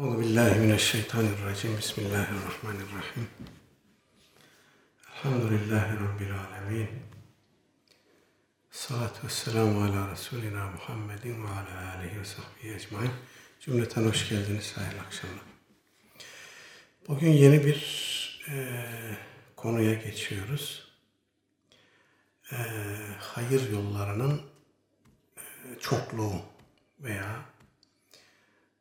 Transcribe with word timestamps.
Euzu 0.00 0.20
billahi 0.20 0.58
mineşşeytanirracim. 0.58 1.78
Bismillahirrahmanirrahim. 1.78 3.28
Elhamdülillahi 5.08 5.94
rabbil 5.94 6.34
alamin. 6.34 6.88
Salatu 8.70 9.26
vesselamu 9.26 9.84
ala 9.84 10.10
Resulina 10.10 10.70
Muhammedin 10.70 11.44
ve 11.44 11.48
ala 11.48 11.96
alihi 11.96 12.20
ve 12.20 12.24
sahbihi 12.24 12.74
ecmain. 12.74 13.10
Cümleten 13.60 14.04
hoş 14.04 14.28
geldiniz, 14.28 14.76
hayırlı 14.76 15.00
akşamlar. 15.00 15.44
Bugün 17.08 17.30
yeni 17.30 17.66
bir 17.66 17.80
e, 18.48 18.76
konuya 19.56 19.94
geçiyoruz. 19.94 20.92
E, 22.52 22.56
hayır 23.18 23.72
yollarının 23.72 24.42
e, 25.36 25.78
çokluğu 25.80 26.42
veya 27.00 27.49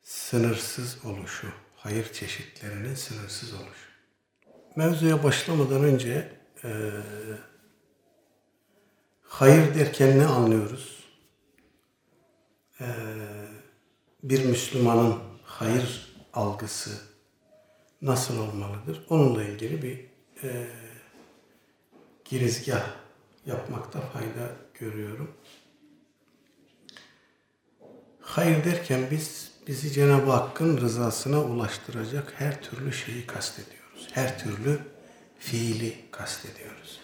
sınırsız 0.10 1.06
oluşu, 1.06 1.48
hayır 1.76 2.14
çeşitlerinin 2.14 2.96
sınırsız 2.96 3.54
oluşu. 3.54 3.90
Mevzuya 4.76 5.24
başlamadan 5.24 5.84
önce 5.84 6.32
e, 6.64 6.92
hayır 9.24 9.76
derken 9.76 10.20
ne 10.20 10.26
anlıyoruz? 10.26 11.04
E, 12.82 12.88
bir 14.24 14.46
Müslümanın 14.46 15.16
hayır 15.44 16.16
algısı 16.34 16.92
nasıl 18.02 18.40
olmalıdır? 18.40 19.06
Onunla 19.10 19.44
ilgili 19.44 19.82
bir 19.82 20.06
e, 20.48 20.68
girizgah 22.26 22.96
yapmakta 23.46 24.02
fayda 24.02 24.52
görüyorum. 24.74 25.32
Hayır 28.22 28.66
derken 28.66 29.02
biz 29.12 29.59
bizi 29.70 29.92
Cenab-ı 29.92 30.32
Hakk'ın 30.32 30.78
rızasına 30.78 31.42
ulaştıracak 31.42 32.34
her 32.38 32.62
türlü 32.62 32.94
şeyi 32.94 33.28
kastediyoruz. 33.28 34.08
Her 34.14 34.40
türlü 34.40 34.80
fiili 35.40 35.96
kastediyoruz. 36.12 37.00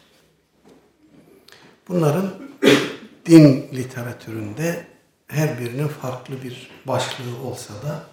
Bunların 1.88 2.34
din 3.26 3.70
literatüründe 3.74 4.88
her 5.28 5.60
birinin 5.60 5.88
farklı 5.88 6.44
bir 6.44 6.70
başlığı 6.88 7.38
olsa 7.44 7.74
da 7.74 8.04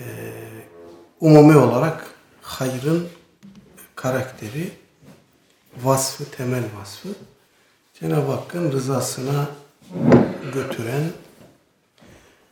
e, 0.00 0.04
umumi 1.20 1.56
olarak 1.56 2.06
hayrın 2.42 3.08
karakteri, 3.96 4.70
vasfı, 5.82 6.30
temel 6.30 6.64
vasfı 6.80 7.08
Cenab-ı 8.00 8.32
Hakk'ın 8.32 8.72
rızasına 8.72 9.48
götüren 10.54 11.10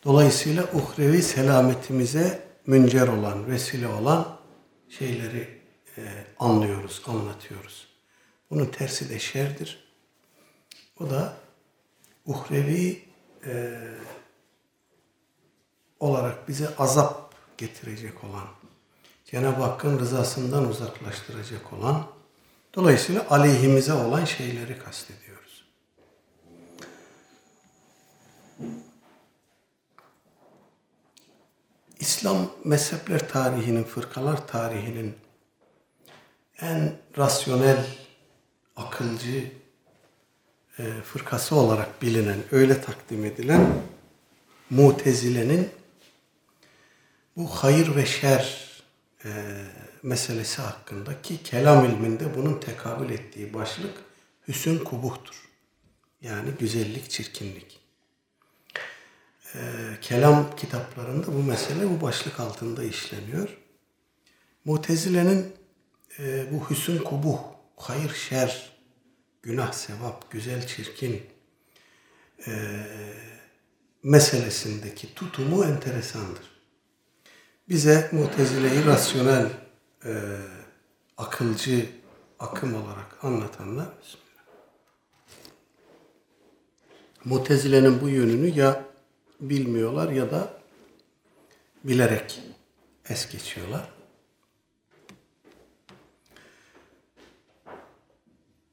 Dolayısıyla 0.04 0.64
uhrevi 0.72 1.22
selametimize 1.22 2.48
müncer 2.66 3.08
olan, 3.08 3.50
vesile 3.50 3.88
olan 3.88 4.36
şeyleri 4.88 5.60
e, 5.98 6.02
anlıyoruz, 6.38 7.02
anlatıyoruz. 7.06 7.88
Bunun 8.50 8.66
tersi 8.66 9.10
de 9.10 9.18
şerdir. 9.18 9.84
O 11.00 11.10
da 11.10 11.36
uhrevi 12.26 13.02
e, 13.46 13.80
olarak 16.00 16.48
bize 16.48 16.76
azap 16.78 17.34
getirecek 17.58 18.24
olan, 18.24 18.46
Cenab-ı 19.24 19.62
Hakk'ın 19.62 19.98
rızasından 19.98 20.68
uzaklaştıracak 20.68 21.72
olan, 21.72 22.06
dolayısıyla 22.74 23.26
aleyhimize 23.30 23.92
olan 23.92 24.24
şeyleri 24.24 24.78
kastediyoruz. 24.78 25.23
İslam 32.04 32.50
mezhepler 32.64 33.28
tarihinin, 33.28 33.84
fırkalar 33.84 34.46
tarihinin 34.46 35.14
en 36.60 36.96
rasyonel, 37.18 37.86
akılcı 38.76 39.52
e, 40.78 40.82
fırkası 41.04 41.56
olarak 41.56 42.02
bilinen, 42.02 42.38
öyle 42.52 42.80
takdim 42.80 43.24
edilen 43.24 43.82
Mutezile'nin 44.70 45.70
bu 47.36 47.48
hayır 47.48 47.96
ve 47.96 48.06
şer 48.06 48.70
e, 49.24 49.30
meselesi 50.02 50.62
hakkındaki 50.62 51.42
kelam 51.42 51.84
ilminde 51.84 52.36
bunun 52.36 52.60
tekabül 52.60 53.10
ettiği 53.10 53.54
başlık 53.54 53.94
hüsün 54.48 54.78
kubuhtur. 54.78 55.48
Yani 56.22 56.50
güzellik, 56.60 57.10
çirkinlik 57.10 57.83
e, 59.54 59.60
kelam 60.00 60.56
kitaplarında 60.56 61.26
bu 61.26 61.42
mesele 61.42 61.90
bu 61.90 62.00
başlık 62.00 62.40
altında 62.40 62.84
işleniyor. 62.84 63.58
Mutezile'nin 64.64 65.52
e, 66.18 66.46
bu 66.52 66.70
hüsün 66.70 66.98
kubuh, 66.98 67.38
hayır 67.76 68.14
şer, 68.14 68.72
günah 69.42 69.72
sevap, 69.72 70.30
güzel 70.30 70.66
çirkin 70.66 71.22
e, 72.46 72.52
meselesindeki 74.02 75.14
tutumu 75.14 75.64
enteresandır. 75.64 76.54
Bize 77.68 78.08
Mutezile'yi 78.12 78.86
rasyonel, 78.86 79.50
e, 80.04 80.12
akılcı 81.16 81.86
akım 82.38 82.74
olarak 82.74 83.24
anlatanlar 83.24 83.88
Mutezile'nin 87.24 88.00
bu 88.00 88.08
yönünü 88.08 88.48
ya 88.58 88.84
bilmiyorlar 89.40 90.12
ya 90.12 90.30
da 90.30 90.60
bilerek 91.84 92.40
es 93.08 93.32
geçiyorlar. 93.32 93.88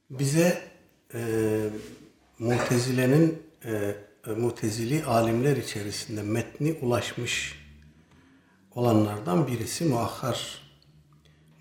Bize 0.09 0.67
e, 1.13 1.69
Mutezile'nin 2.39 3.43
e, 3.65 3.95
Mutezili 4.25 5.05
alimler 5.05 5.57
içerisinde 5.57 6.21
metni 6.21 6.73
ulaşmış 6.81 7.61
olanlardan 8.75 9.47
birisi 9.47 9.85
muahhar 9.85 10.61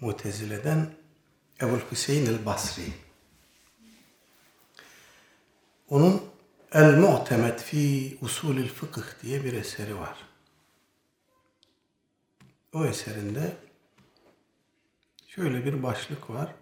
Mutezile'den 0.01 0.91
Ebu'l 1.63 1.81
Hüseyin 1.91 2.27
el-Basri. 2.27 2.83
Onun 5.89 6.23
El-Mu'temed 6.73 7.59
fi 7.59 8.17
Usulül 8.23 8.69
Fıkıh 8.69 9.23
diye 9.23 9.45
bir 9.45 9.53
eseri 9.53 9.99
var. 9.99 10.17
O 12.73 12.85
eserinde 12.85 13.57
şöyle 15.27 15.65
bir 15.65 15.83
başlık 15.83 16.31
var. 16.31 16.55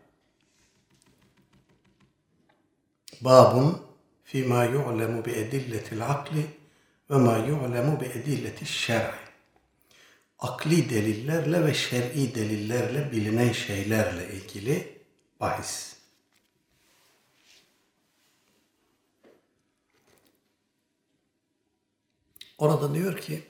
Babun 3.21 3.83
fi 4.25 4.45
ma 4.45 4.65
yu'lemu 4.65 5.25
bi 5.25 5.31
edilletil 5.31 6.07
akli 6.07 6.47
ve 7.11 7.17
ma 7.17 7.37
yu'lemu 7.37 8.01
bi 8.01 8.05
edilleti'ş 8.05 8.71
şer'i. 8.71 9.29
Akli 10.39 10.91
delillerle 10.91 11.67
ve 11.67 11.75
şer'i 11.75 12.35
delillerle 12.35 13.13
bilinen 13.13 13.53
şeylerle 13.53 14.33
ilgili 14.33 14.99
bahis. 15.41 15.98
Orada 22.59 22.95
diyor 22.95 23.17
ki 23.17 23.43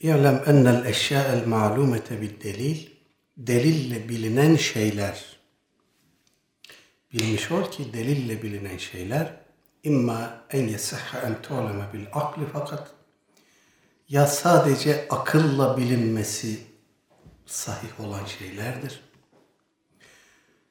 İ'lem 0.00 0.42
ennel 0.46 0.84
eşya'el 0.84 1.46
ma'lumete 1.46 2.20
bid 2.20 2.42
delil 2.42 2.86
delille 3.36 4.08
bilinen 4.08 4.56
şeyler 4.56 5.36
bilmiş 7.12 7.50
ol 7.50 7.70
ki 7.70 7.92
delille 7.92 8.42
bilinen 8.42 8.76
şeyler 8.76 9.40
imma 9.82 10.44
en 10.50 10.68
yesihha 10.68 11.20
en 11.20 11.42
tu'leme 11.42 11.92
bil 11.92 12.06
akli 12.12 12.42
fakat 12.52 12.90
ya 14.08 14.26
sadece 14.26 15.06
akılla 15.10 15.76
bilinmesi 15.76 16.60
sahih 17.46 18.00
olan 18.00 18.24
şeylerdir. 18.24 19.00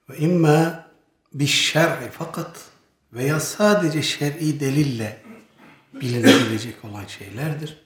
Ve 0.10 0.18
imma 0.18 0.90
bir 1.34 1.48
şer'i 1.48 2.10
fakat 2.12 2.66
veya 3.14 3.40
sadece 3.40 4.02
şer'i 4.02 4.60
delille 4.60 5.29
bilinebilecek 6.02 6.86
olan 6.86 7.06
şeylerdir. 7.06 7.78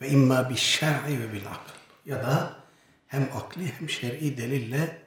Ve 0.00 0.08
imma 0.08 0.50
bir 0.50 0.56
şer'i 0.56 1.20
ve 1.20 1.32
bil 1.32 1.46
akıl. 1.46 1.72
Ya 2.06 2.16
da 2.16 2.56
hem 3.06 3.28
akli 3.34 3.72
hem 3.78 3.90
şer'i 3.90 4.36
delille 4.36 4.98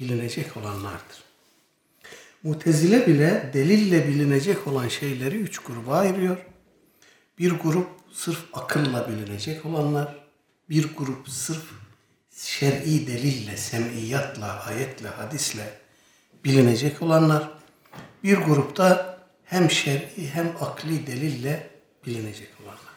bilinecek 0.00 0.56
olanlardır. 0.56 1.22
Mutezile 2.42 3.06
bile 3.06 3.50
delille 3.54 4.08
bilinecek 4.08 4.66
olan 4.66 4.88
şeyleri 4.88 5.36
üç 5.36 5.58
gruba 5.58 5.96
ayırıyor. 5.96 6.36
Bir 7.38 7.50
grup 7.50 7.88
sırf 8.12 8.44
akılla 8.52 9.08
bilinecek 9.08 9.66
olanlar, 9.66 10.16
bir 10.70 10.96
grup 10.96 11.28
sırf 11.28 11.64
şer'i 12.36 13.06
delille, 13.06 13.56
semiyatla, 13.56 14.64
ayetle, 14.64 15.08
hadisle 15.08 15.80
bilinecek 16.44 17.02
olanlar, 17.02 17.50
bir 18.24 18.36
grupta 18.36 19.18
hem 19.44 19.70
şer'i 19.70 20.30
hem 20.32 20.52
akli 20.60 21.06
delille 21.06 21.71
bilinecek 22.06 22.48
olanlar. 22.62 22.92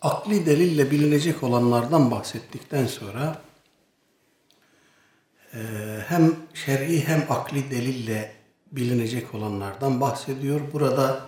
Akli 0.00 0.46
delille 0.46 0.90
bilinecek 0.90 1.42
olanlardan 1.42 2.10
bahsettikten 2.10 2.86
sonra 2.86 3.42
e, 5.54 5.58
hem 6.06 6.36
şer'i 6.54 7.08
hem 7.08 7.26
akli 7.28 7.70
delille 7.70 8.32
bilinecek 8.72 9.34
olanlardan 9.34 10.00
bahsediyor. 10.00 10.60
Burada 10.72 11.26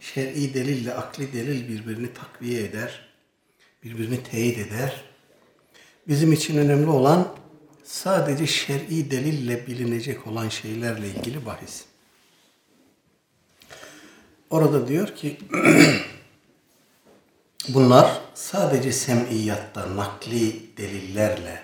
şer'i 0.00 0.54
delille 0.54 0.94
akli 0.94 1.32
delil 1.32 1.68
birbirini 1.68 2.14
takviye 2.14 2.62
eder, 2.64 3.08
birbirini 3.84 4.22
teyit 4.22 4.58
eder. 4.58 5.04
Bizim 6.08 6.32
için 6.32 6.58
önemli 6.58 6.88
olan 6.90 7.41
sadece 7.92 8.46
şer'i 8.46 9.10
delille 9.10 9.66
bilinecek 9.66 10.26
olan 10.26 10.48
şeylerle 10.48 11.08
ilgili 11.08 11.46
bahis. 11.46 11.84
Orada 14.50 14.88
diyor 14.88 15.16
ki 15.16 15.38
bunlar 17.68 18.20
sadece 18.34 18.92
sem'iyatta, 18.92 19.96
nakli 19.96 20.76
delillerle 20.76 21.62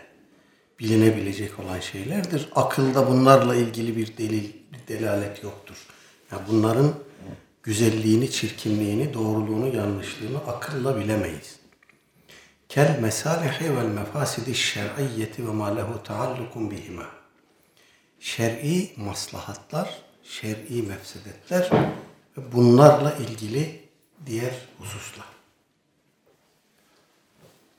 bilinebilecek 0.79 1.59
olan 1.59 1.81
şeylerdir. 1.81 2.49
Akılda 2.55 3.11
bunlarla 3.11 3.55
ilgili 3.55 3.97
bir 3.97 4.17
delil, 4.17 4.53
bir 4.73 4.95
delalet 4.95 5.43
yoktur. 5.43 5.87
Yani 6.33 6.43
bunların 6.49 6.95
güzelliğini, 7.63 8.31
çirkinliğini, 8.31 9.15
doğruluğunu, 9.15 9.77
yanlışlığını 9.77 10.39
akılla 10.39 11.01
bilemeyiz. 11.01 11.58
Kel 12.69 12.99
mesalihi 13.00 13.76
vel 13.76 13.87
mefasidi 13.87 14.55
şer'iyyeti 14.55 15.49
ve 15.49 15.50
ma 15.50 15.76
lehu 15.76 16.03
taallukun 16.03 16.70
bihima. 16.70 17.06
Şer'i 18.20 18.93
maslahatlar, 18.97 20.03
şer'i 20.23 20.82
mefsedetler 20.82 21.70
ve 22.37 22.53
bunlarla 22.53 23.12
ilgili 23.12 23.88
diğer 24.26 24.55
hususlar. 24.79 25.26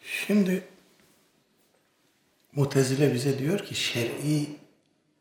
Şimdi 0.04 0.68
Mutezile 2.56 3.14
bize 3.14 3.40
diyor 3.40 3.66
ki 3.66 3.76
şer'i 3.76 4.46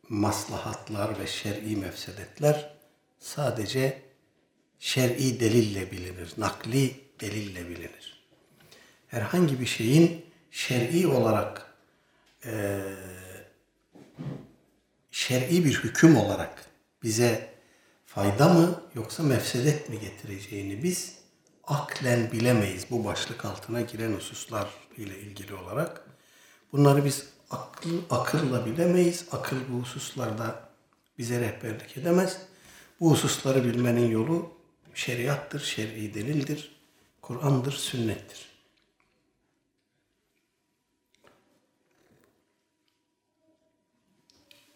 maslahatlar 0.08 1.18
ve 1.18 1.26
şer'i 1.26 1.76
mefsedetler 1.76 2.74
sadece 3.18 4.02
şer'i 4.78 5.40
delille 5.40 5.90
bilinir, 5.90 6.32
nakli 6.36 7.00
delille 7.20 7.68
bilinir. 7.68 8.17
Herhangi 9.08 9.60
bir 9.60 9.66
şeyin 9.66 10.26
şer'i 10.50 11.06
olarak 11.06 11.74
e, 12.44 12.80
şer'i 15.10 15.64
bir 15.64 15.74
hüküm 15.74 16.16
olarak 16.16 16.64
bize 17.02 17.54
fayda 18.06 18.48
mı 18.48 18.82
yoksa 18.94 19.22
mefsedet 19.22 19.88
mi 19.88 20.00
getireceğini 20.00 20.82
biz 20.82 21.18
aklen 21.64 22.32
bilemeyiz 22.32 22.86
bu 22.90 23.04
başlık 23.04 23.44
altına 23.44 23.80
giren 23.80 24.12
hususlar 24.12 24.68
ile 24.96 25.18
ilgili 25.18 25.54
olarak. 25.54 26.02
Bunları 26.72 27.04
biz 27.04 27.28
akıl, 27.50 27.98
akılla 28.10 28.66
bilemeyiz. 28.66 29.24
Akıl 29.32 29.56
bu 29.68 29.82
hususlarda 29.82 30.68
bize 31.18 31.40
rehberlik 31.40 31.96
edemez. 31.96 32.38
Bu 33.00 33.10
hususları 33.10 33.64
bilmenin 33.64 34.10
yolu 34.10 34.50
şeriattır, 34.94 35.60
şer'i 35.60 36.14
delildir, 36.14 36.76
Kur'an'dır, 37.22 37.72
sünnettir. 37.72 38.47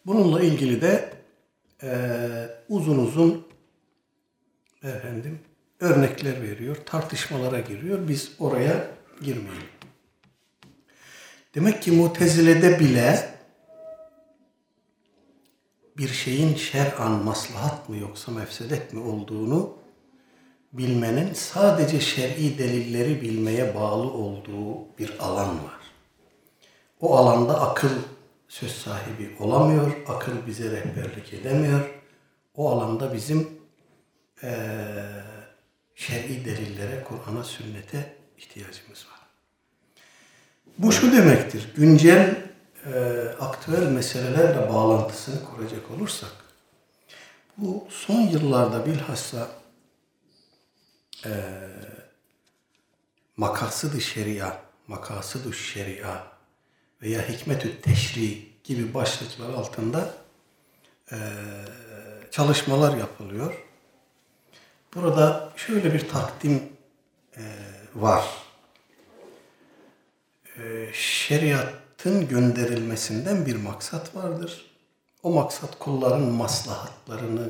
Bununla 0.05 0.41
ilgili 0.41 0.81
de 0.81 1.13
e, 1.83 1.89
uzun 2.69 2.97
uzun 2.97 3.47
efendim 4.83 5.39
örnekler 5.79 6.41
veriyor, 6.41 6.75
tartışmalara 6.85 7.59
giriyor. 7.59 8.07
Biz 8.07 8.31
oraya 8.39 8.87
girmeyelim. 9.21 9.73
Demek 11.55 11.81
ki 11.83 11.91
mutezilede 11.91 12.79
bile 12.79 13.33
bir 15.97 16.09
şeyin 16.09 16.55
şer'an 16.55 17.11
maslahat 17.11 17.89
mı 17.89 17.97
yoksa 17.97 18.31
mefsedet 18.31 18.93
mi 18.93 18.99
olduğunu 18.99 19.77
bilmenin 20.73 21.33
sadece 21.33 21.99
şer'i 21.99 22.57
delilleri 22.57 23.21
bilmeye 23.21 23.75
bağlı 23.75 24.11
olduğu 24.11 24.97
bir 24.99 25.19
alan 25.19 25.49
var. 25.49 25.79
O 27.01 27.15
alanda 27.17 27.61
akıl 27.61 27.89
söz 28.53 28.71
sahibi 28.71 29.35
olamıyor, 29.39 29.91
akıl 30.07 30.47
bize 30.47 30.71
rehberlik 30.71 31.33
edemiyor. 31.33 31.89
O 32.55 32.71
alanda 32.71 33.13
bizim 33.13 33.49
e, 34.43 34.79
şer'i 35.95 36.45
delillere, 36.45 37.03
Kur'an'a, 37.03 37.43
sünnete 37.43 38.15
ihtiyacımız 38.37 39.05
var. 39.11 39.19
Bu 40.77 40.91
şu 40.91 41.11
demektir, 41.11 41.73
güncel 41.75 42.35
e, 42.85 42.99
aktüel 43.39 43.87
meselelerle 43.87 44.69
bağlantısını 44.69 45.43
kuracak 45.45 45.91
olursak, 45.91 46.31
bu 47.57 47.87
son 47.89 48.21
yıllarda 48.21 48.85
bilhassa 48.85 49.47
e, 51.25 51.31
makasıdı 53.37 54.01
şeria, 54.01 54.57
makasıdı 54.87 55.53
şeria 55.53 56.32
veya 57.03 57.29
hikmetü 57.29 57.81
teşri 57.81 58.47
gibi 58.63 58.93
başlıklar 58.93 59.49
altında 59.49 60.13
e, 61.11 61.17
çalışmalar 62.31 62.97
yapılıyor. 62.97 63.63
Burada 64.95 65.53
şöyle 65.55 65.93
bir 65.93 66.09
takdim 66.09 66.63
e, 67.37 67.41
var 67.95 68.23
e, 70.57 70.89
şeriatın 70.93 72.27
gönderilmesinden 72.27 73.45
bir 73.45 73.55
maksat 73.55 74.15
vardır. 74.15 74.73
O 75.23 75.31
maksat 75.31 75.79
kulların 75.79 76.21
maslahatlarını 76.21 77.49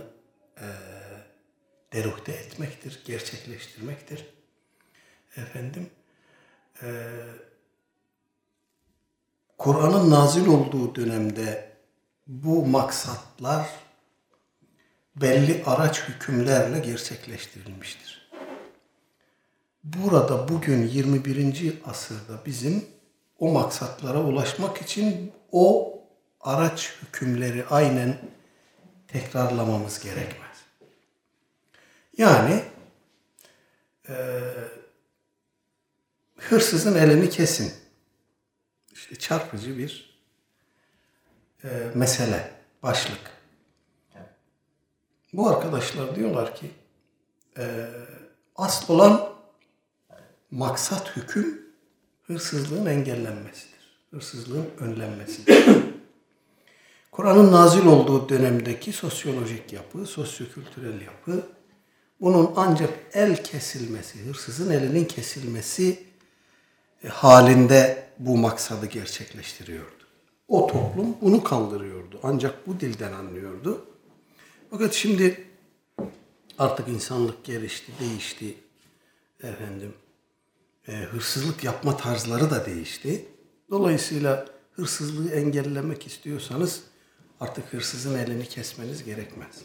e, 0.57 0.67
deruhte 1.93 2.31
etmektir, 2.31 3.01
gerçekleştirmektir. 3.05 4.25
Efendim, 5.37 5.89
e, 6.81 6.87
Kur'an'ın 9.63 10.11
nazil 10.11 10.47
olduğu 10.47 10.95
dönemde 10.95 11.71
bu 12.27 12.65
maksatlar 12.65 13.69
belli 15.15 15.63
araç 15.65 16.03
hükümlerle 16.03 16.79
gerçekleştirilmiştir. 16.79 18.31
Burada 19.83 20.49
bugün 20.49 20.87
21. 20.87 21.81
asırda 21.85 22.45
bizim 22.45 22.85
o 23.39 23.51
maksatlara 23.51 24.21
ulaşmak 24.21 24.81
için 24.81 25.31
o 25.51 25.93
araç 26.41 26.93
hükümleri 27.01 27.65
aynen 27.65 28.17
tekrarlamamız 29.07 29.99
gerekmez. 29.99 30.57
Yani 32.17 32.63
e, 34.09 34.15
hırsızın 36.37 36.95
elini 36.95 37.29
kesin. 37.29 37.82
Çarpıcı 39.15 39.77
bir 39.77 40.19
e, 41.63 41.69
mesele, 41.95 42.51
başlık. 42.83 43.33
Bu 45.33 45.49
arkadaşlar 45.49 46.15
diyorlar 46.15 46.55
ki 46.55 46.71
e, 47.57 47.89
asıl 48.55 48.93
olan 48.93 49.29
maksat 50.51 51.17
hüküm 51.17 51.61
hırsızlığın 52.23 52.85
engellenmesidir. 52.85 53.73
Hırsızlığın 54.11 54.69
önlenmesidir. 54.79 55.65
Kur'an'ın 57.11 57.51
nazil 57.51 57.85
olduğu 57.85 58.29
dönemdeki 58.29 58.93
sosyolojik 58.93 59.73
yapı, 59.73 60.05
sosyokültürel 60.05 61.01
yapı 61.01 61.47
bunun 62.21 62.53
ancak 62.55 62.89
el 63.13 63.43
kesilmesi, 63.43 64.25
hırsızın 64.25 64.71
elinin 64.71 65.05
kesilmesi 65.05 66.03
e, 67.03 67.07
halinde 67.07 68.02
bu 68.19 68.37
maksadı 68.37 68.85
gerçekleştiriyordu. 68.85 70.03
O 70.47 70.67
toplum 70.67 71.15
bunu 71.21 71.43
kaldırıyordu. 71.43 72.19
Ancak 72.23 72.67
bu 72.67 72.79
dilden 72.79 73.11
anlıyordu. 73.11 73.85
Fakat 74.71 74.93
şimdi 74.93 75.47
artık 76.59 76.87
insanlık 76.87 77.43
gelişti, 77.43 77.91
değişti. 77.99 78.55
Efendim, 79.43 79.93
e, 80.87 80.91
hırsızlık 80.91 81.63
yapma 81.63 81.97
tarzları 81.97 82.51
da 82.51 82.65
değişti. 82.65 83.25
Dolayısıyla 83.69 84.45
hırsızlığı 84.71 85.31
engellemek 85.31 86.07
istiyorsanız 86.07 86.83
artık 87.39 87.73
hırsızın 87.73 88.17
elini 88.17 88.45
kesmeniz 88.45 89.03
gerekmez. 89.03 89.61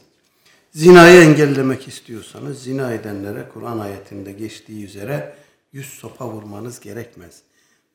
Zinayı 0.70 1.22
engellemek 1.22 1.88
istiyorsanız 1.88 2.62
zina 2.62 2.92
edenlere 2.92 3.48
Kur'an 3.54 3.78
ayetinde 3.78 4.32
geçtiği 4.32 4.84
üzere 4.84 5.34
yüz 5.72 5.86
sopa 5.86 6.28
vurmanız 6.28 6.80
gerekmez. 6.80 7.42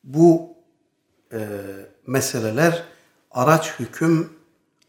Bu 0.04 0.56
e, 1.32 1.48
meseleler 2.08 2.84
araç 3.32 3.80
hüküm, 3.80 4.34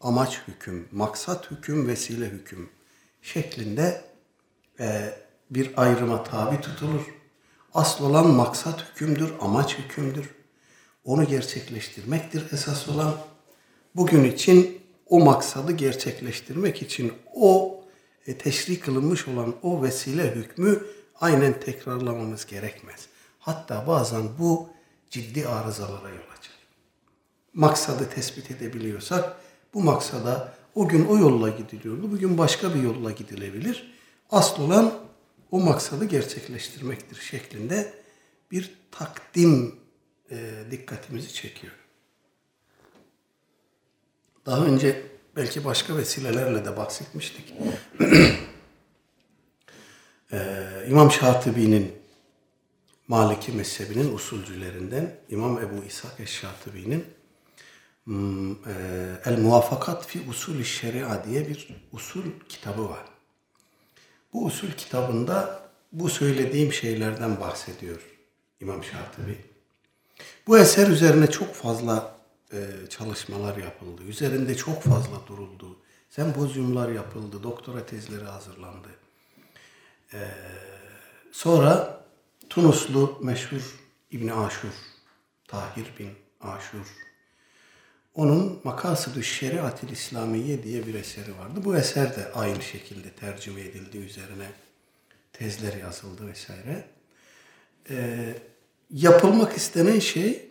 amaç 0.01 0.41
hüküm, 0.47 0.87
maksat 0.91 1.51
hüküm, 1.51 1.87
vesile 1.87 2.25
hüküm 2.29 2.69
şeklinde 3.21 4.01
e, 4.79 5.13
bir 5.49 5.71
ayrıma 5.77 6.23
tabi 6.23 6.61
tutulur 6.61 7.15
Asıl 7.75 8.05
olan 8.05 8.27
maksat 8.27 8.85
hükümdür, 8.89 9.33
amaç 9.41 9.77
hükümdür. 9.77 10.29
Onu 11.05 11.27
gerçekleştirmektir 11.27 12.53
esas 12.53 12.89
olan. 12.89 13.13
Bugün 13.95 14.23
için 14.23 14.81
o 15.09 15.19
maksadı 15.19 15.71
gerçekleştirmek 15.71 16.81
için 16.81 17.13
o 17.33 17.81
e, 18.27 18.37
teşri 18.37 18.79
kılınmış 18.79 19.27
olan 19.27 19.55
o 19.63 19.83
vesile 19.83 20.35
hükmü 20.35 20.85
aynen 21.19 21.59
tekrarlamamız 21.59 22.45
gerekmez. 22.45 23.07
Hatta 23.39 23.87
bazen 23.87 24.23
bu 24.39 24.69
ciddi 25.15 25.47
arızalara 25.47 26.09
yol 26.09 26.29
açar. 26.37 26.53
Maksadı 27.53 28.09
tespit 28.09 28.51
edebiliyorsak 28.51 29.37
bu 29.73 29.83
maksada 29.83 30.53
o 30.75 30.87
gün 30.87 31.05
o 31.05 31.17
yolla 31.17 31.49
gidiliyordu, 31.49 32.11
bugün 32.11 32.37
başka 32.37 32.75
bir 32.75 32.81
yolla 32.81 33.11
gidilebilir. 33.11 33.93
Asıl 34.31 34.63
olan 34.63 34.93
o 35.51 35.59
maksadı 35.59 36.05
gerçekleştirmektir 36.05 37.21
şeklinde 37.21 37.93
bir 38.51 38.77
takdim 38.91 39.75
e, 40.31 40.37
dikkatimizi 40.71 41.33
çekiyor. 41.33 41.73
Daha 44.45 44.65
önce 44.65 45.01
belki 45.35 45.65
başka 45.65 45.97
vesilelerle 45.97 46.65
de 46.65 46.77
bahsetmiştik. 46.77 47.53
ee, 50.31 50.85
İmam 50.89 51.11
Şatibi'nin 51.11 52.04
Maliki 53.07 53.51
mezhebinin 53.51 54.15
usulcülerinden 54.15 55.15
İmam 55.29 55.59
Ebu 55.59 55.85
İshak 55.85 56.19
Eş-Şatibi'nin 56.19 57.05
hmm, 58.03 58.51
e, 58.51 58.73
El 59.25 59.37
Muvafakat 59.37 60.07
fi 60.07 60.21
Usul 60.29 60.63
Şeria 60.63 61.23
diye 61.23 61.47
bir 61.47 61.67
usul 61.91 62.23
kitabı 62.49 62.89
var. 62.89 63.05
Bu 64.33 64.45
usul 64.45 64.71
kitabında 64.71 65.61
bu 65.91 66.09
söylediğim 66.09 66.73
şeylerden 66.73 67.39
bahsediyor 67.39 68.01
İmam 68.59 68.83
Şatibi. 68.83 69.45
Bu 70.47 70.57
eser 70.57 70.87
üzerine 70.87 71.27
çok 71.27 71.53
fazla 71.53 72.15
e, 72.53 72.57
çalışmalar 72.89 73.57
yapıldı. 73.57 74.03
Üzerinde 74.03 74.55
çok 74.55 74.83
fazla 74.83 75.27
duruldu. 75.27 75.77
Sempozyumlar 76.09 76.89
yapıldı. 76.89 77.43
Doktora 77.43 77.85
tezleri 77.85 78.23
hazırlandı. 78.23 78.87
E, 80.13 80.19
sonra 81.31 82.04
Tunuslu 82.49 83.19
meşhur 83.23 83.79
İbni 84.11 84.33
Aşur, 84.33 84.73
Tahir 85.47 85.93
bin 85.99 86.09
Aşur, 86.41 86.87
onun 88.13 88.61
Makasıdü 88.63 89.23
Şeriatil 89.23 89.89
İslamiye 89.89 90.63
diye 90.63 90.87
bir 90.87 90.93
eseri 90.93 91.37
vardı. 91.37 91.59
Bu 91.65 91.77
eser 91.77 92.15
de 92.15 92.31
aynı 92.33 92.61
şekilde 92.61 93.09
tercüme 93.09 93.61
edildi 93.61 93.97
üzerine 93.97 94.47
tezler 95.33 95.73
yazıldı 95.73 96.27
vesaire. 96.27 96.85
Ee, 97.89 98.33
yapılmak 98.91 99.57
istenen 99.57 99.99
şey 99.99 100.49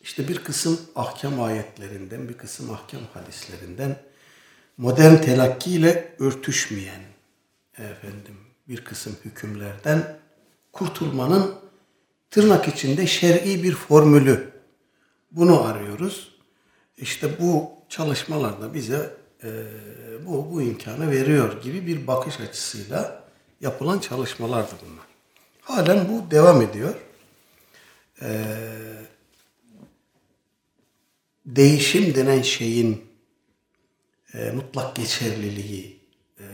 işte 0.00 0.28
bir 0.28 0.44
kısım 0.44 0.80
ahkam 0.96 1.42
ayetlerinden, 1.42 2.28
bir 2.28 2.38
kısım 2.38 2.70
ahkam 2.70 3.00
hadislerinden 3.14 3.96
modern 4.76 5.16
telakki 5.16 5.70
ile 5.70 6.14
örtüşmeyen 6.18 7.00
efendim 7.78 8.36
bir 8.68 8.84
kısım 8.84 9.16
hükümlerden 9.24 10.18
kurtulmanın 10.74 11.54
tırnak 12.30 12.68
içinde 12.68 13.06
şer'i 13.06 13.62
bir 13.62 13.74
formülü. 13.74 14.50
Bunu 15.30 15.62
arıyoruz. 15.64 16.34
İşte 16.96 17.40
bu 17.40 17.70
çalışmalarda 17.88 18.74
bize 18.74 19.10
e, 19.44 19.48
bu, 20.26 20.50
bu 20.52 20.62
imkanı 20.62 21.10
veriyor 21.10 21.62
gibi 21.62 21.86
bir 21.86 22.06
bakış 22.06 22.40
açısıyla 22.40 23.24
yapılan 23.60 23.98
çalışmalardı 23.98 24.72
bunlar. 24.82 25.04
Halen 25.60 26.08
bu 26.08 26.30
devam 26.30 26.62
ediyor. 26.62 26.94
Ee, 28.22 28.44
değişim 31.46 32.14
denen 32.14 32.42
şeyin 32.42 33.04
e, 34.34 34.50
mutlak 34.50 34.96
geçerliliği 34.96 36.00
e, 36.38 36.44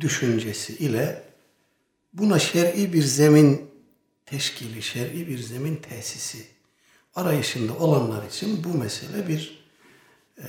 düşüncesi 0.00 0.76
ile 0.76 1.25
buna 2.18 2.38
şer'i 2.38 2.92
bir 2.92 3.02
zemin 3.02 3.70
teşkili, 4.26 4.82
şer'i 4.82 5.28
bir 5.28 5.38
zemin 5.38 5.76
tesisi 5.76 6.46
arayışında 7.14 7.78
olanlar 7.78 8.26
için 8.26 8.64
bu 8.64 8.78
mesele 8.78 9.28
bir 9.28 9.66
e, 10.38 10.46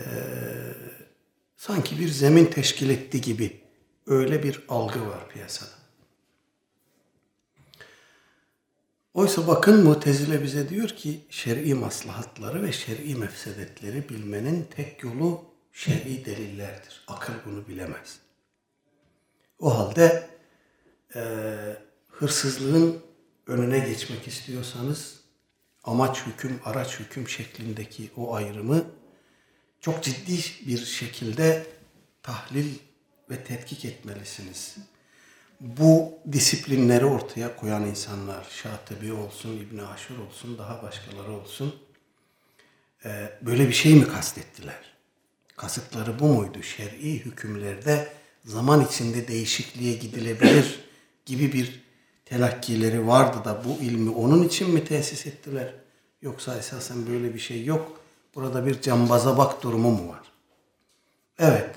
sanki 1.58 2.00
bir 2.00 2.10
zemin 2.10 2.46
teşkil 2.46 2.90
etti 2.90 3.22
gibi 3.22 3.62
öyle 4.08 4.44
bir 4.44 4.64
algı 4.70 5.08
var 5.08 5.30
piyasada. 5.30 5.78
Oysa 9.14 9.48
bakın 9.48 9.84
Mutezile 9.84 10.44
bize 10.44 10.70
diyor 10.70 10.90
ki 10.90 11.20
şer'i 11.30 11.74
maslahatları 11.74 12.64
ve 12.64 12.72
şer'i 12.72 13.16
mefsedetleri 13.16 14.10
bilmenin 14.10 14.68
tek 14.76 15.04
yolu 15.04 15.46
şer'i 15.74 16.26
delillerdir. 16.26 17.04
Akıl 17.08 17.34
bunu 17.46 17.68
bilemez. 17.68 18.20
O 19.60 19.78
halde 19.78 20.37
e, 21.16 21.22
hırsızlığın 22.12 23.02
önüne 23.48 23.80
geçmek 23.80 24.28
istiyorsanız 24.28 25.20
amaç 25.84 26.26
hüküm, 26.26 26.60
araç 26.66 27.00
hüküm 27.00 27.30
şeklindeki 27.30 28.12
o 28.18 28.36
ayrımı 28.36 28.86
çok 29.82 30.04
ciddi 30.04 30.38
bir 30.68 30.86
şekilde 30.86 31.66
tahlil 32.24 32.74
ve 33.30 33.44
tetkik 33.44 33.86
etmelisiniz 33.86 34.78
bu 35.60 36.20
disiplinleri 36.32 37.06
ortaya 37.06 37.56
koyan 37.56 37.86
insanlar, 37.86 38.48
Şatibi 38.50 39.14
olsun, 39.14 39.58
İbn 39.58 39.78
Aşur 39.78 40.18
olsun, 40.18 40.58
daha 40.58 40.84
başkaları 40.84 41.32
olsun, 41.32 41.76
e, 43.06 43.30
böyle 43.42 43.68
bir 43.68 43.74
şey 43.74 43.96
mi 43.96 44.08
kastettiler? 44.08 44.98
Kasıtları 45.56 46.20
bu 46.20 46.28
muydu? 46.28 46.64
Şer'i 46.64 47.26
hükümlerde 47.26 48.14
zaman 48.46 48.86
içinde 48.86 49.28
değişikliğe 49.28 49.94
gidilebilir 49.94 50.80
gibi 51.28 51.54
bir 51.54 51.84
telakkileri 52.26 53.08
vardı 53.08 53.38
da 53.46 53.62
bu 53.66 53.84
ilmi 53.84 54.10
onun 54.10 54.44
için 54.44 54.70
mi 54.70 54.86
tesis 54.86 55.28
ettiler? 55.28 55.74
Yoksa 56.22 56.58
esasen 56.58 57.08
böyle 57.08 57.34
bir 57.34 57.40
şey 57.40 57.66
yok. 57.66 58.02
Burada 58.36 58.66
bir 58.66 58.82
cambaza 58.82 59.38
bak 59.38 59.64
durumu 59.64 59.92
mu 59.92 60.10
var? 60.10 60.22
Evet, 61.40 61.76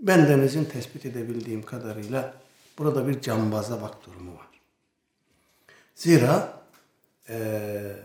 bendenizin 0.00 0.64
tespit 0.64 1.06
edebildiğim 1.06 1.62
kadarıyla 1.62 2.34
Burada 2.78 3.08
bir 3.08 3.20
cambaza 3.20 3.82
bak 3.82 4.06
durumu 4.06 4.34
var. 4.34 4.46
Zira 5.94 6.62
e, 7.28 7.96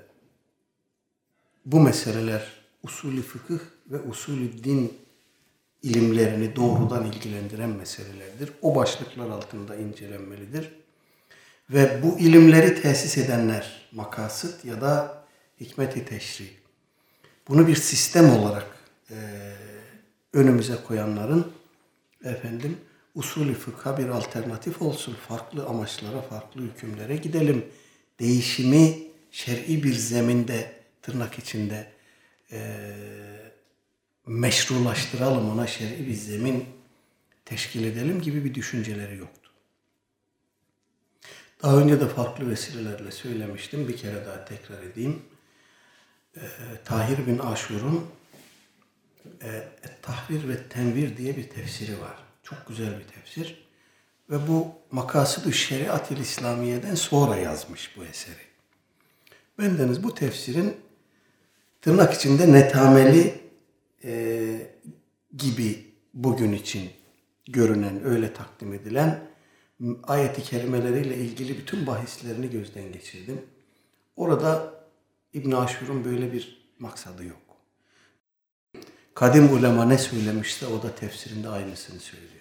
bu 1.65 1.79
meseleler 1.79 2.51
usulü 2.83 3.21
fıkıh 3.21 3.59
ve 3.87 4.01
usulü 4.01 4.63
din 4.63 4.93
ilimlerini 5.83 6.55
doğrudan 6.55 7.05
ilgilendiren 7.05 7.69
meselelerdir. 7.69 8.51
O 8.61 8.75
başlıklar 8.75 9.29
altında 9.29 9.75
incelenmelidir. 9.75 10.71
Ve 11.73 12.03
bu 12.03 12.19
ilimleri 12.19 12.81
tesis 12.81 13.17
edenler, 13.17 13.87
makasıt 13.91 14.65
ya 14.65 14.81
da 14.81 15.23
hikmeti 15.59 16.05
teşri, 16.05 16.49
bunu 17.47 17.67
bir 17.67 17.75
sistem 17.75 18.29
olarak 18.29 18.67
e, 19.09 19.15
önümüze 20.33 20.75
koyanların 20.87 21.51
efendim 22.23 22.77
usulü 23.15 23.53
fıkha 23.53 23.97
bir 23.97 24.07
alternatif 24.07 24.81
olsun. 24.81 25.17
Farklı 25.27 25.65
amaçlara, 25.65 26.21
farklı 26.21 26.61
hükümlere 26.61 27.15
gidelim. 27.15 27.65
Değişimi 28.19 28.97
şer'i 29.31 29.83
bir 29.83 29.93
zeminde, 29.93 30.71
tırnak 31.01 31.39
içinde 31.39 31.87
e, 32.51 32.77
meşrulaştıralım, 34.27 35.49
ona 35.49 35.67
şer'i 35.67 36.07
bir 36.07 36.13
zemin 36.13 36.65
teşkil 37.45 37.83
edelim 37.83 38.21
gibi 38.21 38.45
bir 38.45 38.53
düşünceleri 38.53 39.17
yoktu. 39.17 39.40
Daha 41.63 41.77
önce 41.77 42.01
de 42.01 42.07
farklı 42.07 42.49
vesilelerle 42.49 43.11
söylemiştim. 43.11 43.87
Bir 43.87 43.97
kere 43.97 44.25
daha 44.25 44.45
tekrar 44.45 44.83
edeyim. 44.83 45.21
E, 46.35 46.41
Tahir 46.85 47.27
bin 47.27 47.39
Aşur'un 47.39 48.05
e, 49.43 49.63
Tahrir 50.01 50.49
ve 50.49 50.63
Tenvir 50.63 51.17
diye 51.17 51.37
bir 51.37 51.49
tefsiri 51.49 52.01
var. 52.01 52.15
Çok 52.43 52.67
güzel 52.67 52.99
bir 52.99 53.07
tefsir. 53.07 53.67
Ve 54.29 54.47
bu 54.47 54.67
Makasıd-ı 54.91 55.53
Şeriat-ı 55.53 56.13
İslamiye'den 56.13 56.95
sonra 56.95 57.35
yazmış 57.35 57.97
bu 57.97 58.05
eseri. 58.05 58.51
Bendeniz 59.59 60.03
bu 60.03 60.15
tefsirin 60.15 60.77
tırnak 61.81 62.13
içinde 62.13 62.51
netameli 62.51 63.41
e, 64.03 64.71
gibi 65.37 65.93
bugün 66.13 66.53
için 66.53 66.91
görünen, 67.47 68.05
öyle 68.05 68.33
takdim 68.33 68.73
edilen 68.73 69.30
ayeti 70.03 70.43
kerimeleriyle 70.43 71.17
ilgili 71.17 71.57
bütün 71.57 71.87
bahislerini 71.87 72.49
gözden 72.49 72.91
geçirdim. 72.91 73.41
Orada 74.15 74.73
İbn 75.33 75.51
Aşur'un 75.51 76.05
böyle 76.05 76.33
bir 76.33 76.71
maksadı 76.79 77.25
yok. 77.25 77.41
Kadim 79.13 79.53
ulema 79.53 79.85
ne 79.85 79.97
söylemişse 79.97 80.67
o 80.67 80.83
da 80.83 80.95
tefsirinde 80.95 81.49
aynısını 81.49 81.99
söylüyor. 81.99 82.31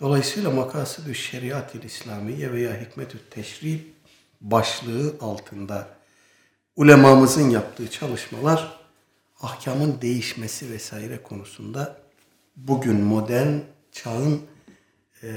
Dolayısıyla 0.00 0.50
makasıdü 0.50 1.14
şeriat-ı 1.14 1.78
İslamiye 1.86 2.52
veya 2.52 2.80
hikmetü 2.80 3.18
teşrif 3.30 3.80
başlığı 4.40 5.16
altında 5.20 5.88
ulemamızın 6.76 7.50
yaptığı 7.50 7.90
çalışmalar 7.90 8.80
ahkamın 9.40 10.00
değişmesi 10.00 10.70
vesaire 10.70 11.22
konusunda 11.22 11.96
bugün 12.56 13.00
modern 13.00 13.58
çağın 13.92 14.42
e, 15.22 15.28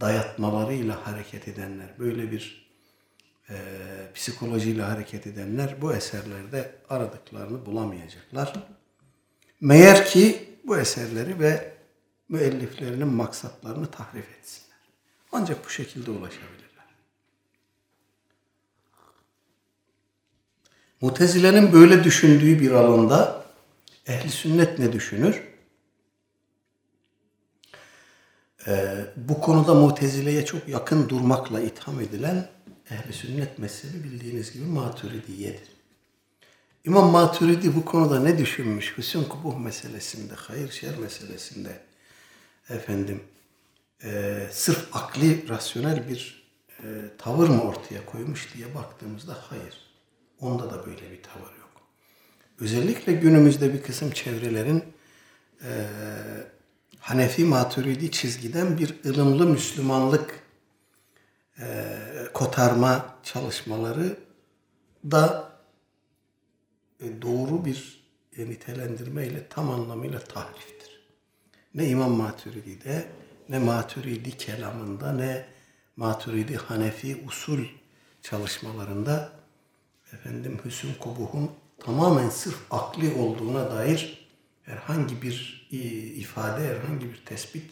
dayatmalarıyla 0.00 1.06
hareket 1.06 1.48
edenler, 1.48 1.88
böyle 1.98 2.32
bir 2.32 2.68
e, 3.50 3.54
psikolojiyle 4.14 4.82
hareket 4.82 5.26
edenler 5.26 5.74
bu 5.80 5.94
eserlerde 5.94 6.74
aradıklarını 6.88 7.66
bulamayacaklar. 7.66 8.54
Meğer 9.60 10.06
ki 10.06 10.48
bu 10.64 10.78
eserleri 10.78 11.40
ve 11.40 11.72
müelliflerinin 12.28 13.08
maksatlarını 13.08 13.90
tahrif 13.90 14.38
etsinler. 14.38 14.78
Ancak 15.32 15.64
bu 15.64 15.70
şekilde 15.70 16.10
ulaşabilirler. 16.10 16.68
Mutezile'nin 21.00 21.72
böyle 21.72 22.04
düşündüğü 22.04 22.60
bir 22.60 22.70
alanda 22.70 23.44
ehli 24.06 24.30
sünnet 24.30 24.78
ne 24.78 24.92
düşünür? 24.92 25.42
Ee, 28.68 29.04
bu 29.16 29.40
konuda 29.40 29.74
Mutezile'ye 29.74 30.44
çok 30.44 30.68
yakın 30.68 31.08
durmakla 31.08 31.60
itham 31.60 32.00
edilen 32.00 32.48
ehli 32.90 33.12
sünnet 33.12 33.58
mezhebi 33.58 34.04
bildiğiniz 34.04 34.52
gibi 34.52 34.64
Maturidiyedir. 34.64 35.68
İmam 36.84 37.10
Maturidi 37.10 37.76
bu 37.76 37.84
konuda 37.84 38.20
ne 38.20 38.38
düşünmüş? 38.38 38.98
Hüsn 38.98 39.22
kubuh 39.22 39.58
meselesinde, 39.58 40.34
hayır 40.34 40.70
şer 40.70 40.96
meselesinde 40.96 41.80
efendim 42.70 43.22
e, 44.04 44.40
sırf 44.50 44.96
akli, 44.96 45.48
rasyonel 45.48 46.08
bir 46.08 46.48
e, 46.82 46.86
tavır 47.18 47.48
mı 47.48 47.62
ortaya 47.62 48.06
koymuş 48.06 48.54
diye 48.54 48.74
baktığımızda 48.74 49.36
hayır. 49.48 49.90
Onda 50.40 50.70
da 50.70 50.86
böyle 50.86 51.10
bir 51.10 51.22
tavır 51.22 51.58
yok. 51.60 51.82
Özellikle 52.60 53.12
günümüzde 53.12 53.74
bir 53.74 53.82
kısım 53.82 54.10
çevrelerin 54.10 54.84
e, 55.62 55.86
Hanefi 57.08 57.44
Maturidi 57.44 58.10
çizgiden 58.10 58.78
bir 58.78 58.94
ılımlı 59.04 59.46
Müslümanlık 59.46 60.42
e, 61.60 61.96
kotarma 62.34 63.14
çalışmaları 63.22 64.16
da 65.04 65.52
e, 67.00 67.22
doğru 67.22 67.64
bir 67.64 68.04
e, 68.36 68.44
nitelendirme 68.50 69.26
ile 69.26 69.48
tam 69.48 69.70
anlamıyla 69.70 70.18
tahriftir. 70.18 71.00
Ne 71.74 71.88
İmam 71.88 72.10
Maturidi'de 72.10 73.06
ne 73.48 73.58
Maturidi 73.58 74.36
kelamında 74.36 75.12
ne 75.12 75.46
Maturidi 75.96 76.56
Hanefi 76.56 77.24
usul 77.28 77.64
çalışmalarında 78.22 79.32
efendim 80.12 80.60
Hüsn 80.64 80.88
Kubuh'un 81.00 81.50
tamamen 81.78 82.28
sırf 82.30 82.58
akli 82.70 83.14
olduğuna 83.14 83.70
dair 83.70 84.27
herhangi 84.68 85.22
bir 85.22 85.66
ifade, 86.16 86.62
herhangi 86.62 87.10
bir 87.10 87.24
tespit 87.26 87.70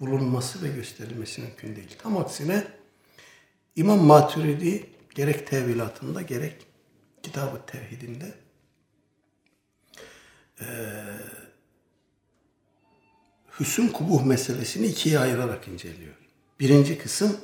bulunması 0.00 0.62
ve 0.62 0.68
gösterilmesi 0.68 1.40
mümkün 1.40 1.76
değil. 1.76 1.96
Tam 2.02 2.16
aksine 2.16 2.64
İmam 3.76 4.04
Maturidi 4.04 4.86
gerek 5.14 5.46
tevilatında 5.46 6.22
gerek 6.22 6.66
Kitab-ı 7.22 7.66
Tevhidinde 7.66 8.34
e, 10.60 10.66
hüsn 13.60 13.86
kubuh 13.86 14.24
meselesini 14.24 14.86
ikiye 14.86 15.18
ayırarak 15.18 15.68
inceliyor. 15.68 16.14
Birinci 16.60 16.98
kısım 16.98 17.36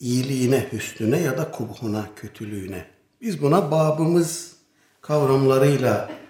iyiliğine, 0.00 0.68
hüsnüne 0.72 1.20
ya 1.20 1.38
da 1.38 1.50
kubuhuna, 1.50 2.08
kötülüğüne. 2.16 2.86
Biz 3.20 3.42
buna 3.42 3.70
babımız 3.70 4.56
kavramlarıyla 5.00 6.20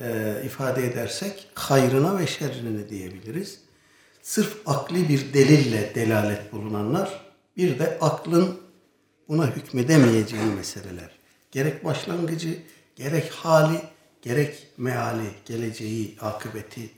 e, 0.00 0.36
ifade 0.44 0.86
edersek 0.86 1.48
hayrına 1.54 2.18
ve 2.18 2.26
şerrine 2.26 2.88
diyebiliriz. 2.88 3.58
Sırf 4.22 4.56
akli 4.66 5.08
bir 5.08 5.32
delille 5.32 5.92
delalet 5.94 6.52
bulunanlar, 6.52 7.24
bir 7.56 7.78
de 7.78 7.98
aklın 8.00 8.60
buna 9.28 9.46
hükmedemeyeceği 9.46 10.46
meseleler. 10.56 11.10
Gerek 11.50 11.84
başlangıcı, 11.84 12.58
gerek 12.96 13.30
hali, 13.30 13.80
gerek 14.22 14.66
meali, 14.76 15.30
geleceği, 15.44 16.16
akıbeti 16.20 16.90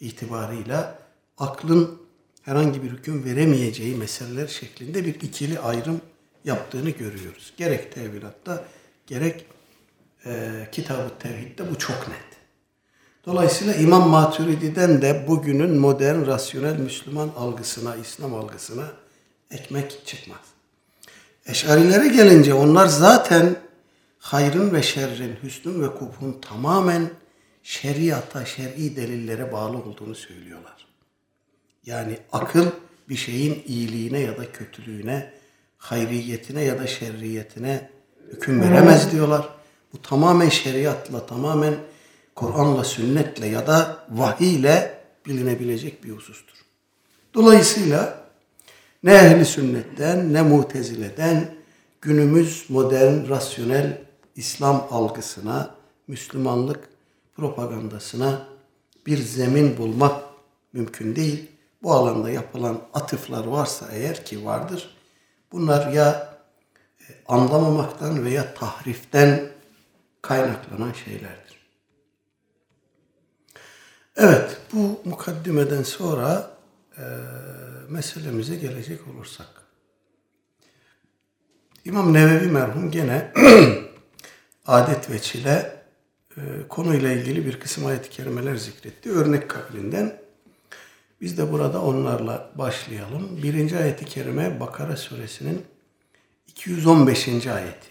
itibarıyla 0.00 0.98
aklın 1.38 2.02
herhangi 2.42 2.82
bir 2.82 2.90
hüküm 2.90 3.24
veremeyeceği 3.24 3.96
meseleler 3.96 4.46
şeklinde 4.46 5.04
bir 5.04 5.14
ikili 5.14 5.58
ayrım 5.58 6.00
yaptığını 6.44 6.90
görüyoruz. 6.90 7.52
Gerek 7.56 7.92
tevilatta 7.92 8.64
gerek 9.06 9.46
e, 10.26 10.50
Kitab-ı 10.72 11.18
Tevhid'de 11.18 11.70
bu 11.70 11.78
çok 11.78 12.08
net. 12.08 12.25
Dolayısıyla 13.26 13.74
İmam 13.74 14.08
Maturidi'den 14.08 15.02
de 15.02 15.24
bugünün 15.28 15.78
modern, 15.78 16.26
rasyonel 16.26 16.76
Müslüman 16.78 17.30
algısına, 17.36 17.96
İslam 17.96 18.34
algısına 18.34 18.84
ekmek 19.50 20.06
çıkmaz. 20.06 20.38
Eşarilere 21.46 22.08
gelince 22.08 22.54
onlar 22.54 22.86
zaten 22.86 23.56
hayrın 24.18 24.74
ve 24.74 24.82
şerrin, 24.82 25.36
hüsnün 25.42 25.82
ve 25.82 25.86
kubhun 25.86 26.40
tamamen 26.40 27.10
şeriata, 27.62 28.44
şer'i 28.44 28.96
delillere 28.96 29.52
bağlı 29.52 29.76
olduğunu 29.76 30.14
söylüyorlar. 30.14 30.86
Yani 31.86 32.18
akıl 32.32 32.66
bir 33.08 33.16
şeyin 33.16 33.62
iyiliğine 33.66 34.20
ya 34.20 34.36
da 34.36 34.52
kötülüğüne, 34.52 35.32
hayriyetine 35.78 36.64
ya 36.64 36.78
da 36.78 36.86
şerriyetine 36.86 37.90
hüküm 38.32 38.60
veremez 38.60 39.12
diyorlar. 39.12 39.48
Bu 39.92 40.02
tamamen 40.02 40.48
şeriatla, 40.48 41.26
tamamen 41.26 41.74
Kur'an'la, 42.36 42.84
sünnetle 42.84 43.46
ya 43.46 43.66
da 43.66 44.06
vahiy 44.10 44.54
ile 44.54 44.98
bilinebilecek 45.26 46.04
bir 46.04 46.10
husustur. 46.10 46.56
Dolayısıyla 47.34 48.24
ne 49.02 49.14
ehli 49.14 49.44
sünnetten 49.44 50.32
ne 50.32 50.42
mutezileden 50.42 51.54
günümüz 52.00 52.64
modern, 52.68 53.28
rasyonel 53.28 54.02
İslam 54.36 54.88
algısına, 54.90 55.74
Müslümanlık 56.08 56.88
propagandasına 57.36 58.46
bir 59.06 59.18
zemin 59.18 59.78
bulmak 59.78 60.22
mümkün 60.72 61.16
değil. 61.16 61.50
Bu 61.82 61.92
alanda 61.92 62.30
yapılan 62.30 62.80
atıflar 62.94 63.44
varsa 63.44 63.86
eğer 63.92 64.24
ki 64.24 64.44
vardır, 64.44 64.96
bunlar 65.52 65.92
ya 65.92 66.38
e, 67.00 67.04
anlamamaktan 67.28 68.24
veya 68.24 68.54
tahriften 68.54 69.48
kaynaklanan 70.22 70.92
şeylerdir. 70.92 71.45
Evet, 74.16 74.56
bu 74.72 75.00
mukaddimeden 75.04 75.82
sonra 75.82 76.50
e, 76.98 77.04
meselemize 77.88 78.56
gelecek 78.56 79.00
olursak. 79.08 79.46
İmam 81.84 82.12
Nevevi 82.14 82.46
merhum 82.46 82.90
gene 82.90 83.32
adet 84.66 85.10
ve 85.10 85.18
çile 85.18 85.82
e, 86.36 86.40
konuyla 86.68 87.12
ilgili 87.12 87.46
bir 87.46 87.60
kısım 87.60 87.86
ayet-i 87.86 88.10
kerimeler 88.10 88.56
zikretti. 88.56 89.12
Örnek 89.12 89.50
kabilinden 89.50 90.20
biz 91.20 91.38
de 91.38 91.52
burada 91.52 91.82
onlarla 91.82 92.50
başlayalım. 92.54 93.42
Birinci 93.42 93.78
ayeti 93.78 94.04
kerime 94.04 94.60
Bakara 94.60 94.96
suresinin 94.96 95.64
215. 96.46 97.28
ayeti. 97.28 97.88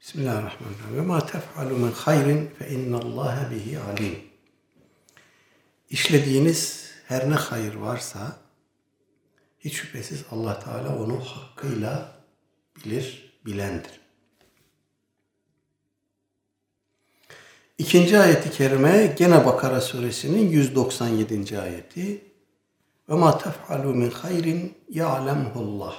Bismillahirrahmanirrahim. 0.00 0.96
Ve 0.96 1.00
ma 1.00 1.26
tef'alu 1.26 1.76
min 1.76 1.92
hayrin 1.92 2.50
fe 2.58 2.68
innallaha 2.68 3.50
bihi 3.50 3.78
alim. 3.80 4.35
İşlediğiniz 5.90 6.90
her 7.08 7.30
ne 7.30 7.34
hayır 7.34 7.74
varsa 7.74 8.36
hiç 9.58 9.74
şüphesiz 9.74 10.24
Allah 10.30 10.60
Teala 10.60 10.98
onu 10.98 11.20
hakkıyla 11.24 12.12
bilir, 12.76 13.32
bilendir. 13.46 14.00
İkinci 17.78 18.18
ayeti 18.18 18.50
kerime 18.50 19.14
gene 19.18 19.44
Bakara 19.46 19.80
suresinin 19.80 20.50
197. 20.50 21.60
ayeti. 21.60 22.24
Ve 23.08 23.14
ma 23.14 23.38
tef'alu 23.38 23.94
min 23.94 24.10
hayrin 24.10 24.74
ya'lemhullah. 24.88 25.96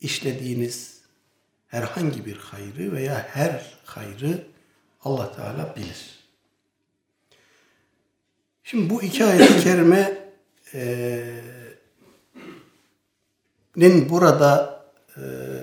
İşlediğiniz 0.00 1.00
herhangi 1.66 2.26
bir 2.26 2.36
hayrı 2.36 2.92
veya 2.92 3.28
her 3.30 3.74
hayrı 3.84 4.46
Allah 5.04 5.36
Teala 5.36 5.76
bilir. 5.76 6.15
Şimdi 8.68 8.90
bu 8.90 9.02
iki 9.02 9.24
ayet-i 9.24 9.60
kerime 9.60 10.18
nin 13.76 14.10
burada 14.10 14.82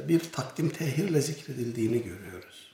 bir 0.08 0.20
takdim 0.32 0.70
tehirle 0.70 1.22
zikredildiğini 1.22 2.04
görüyoruz. 2.04 2.74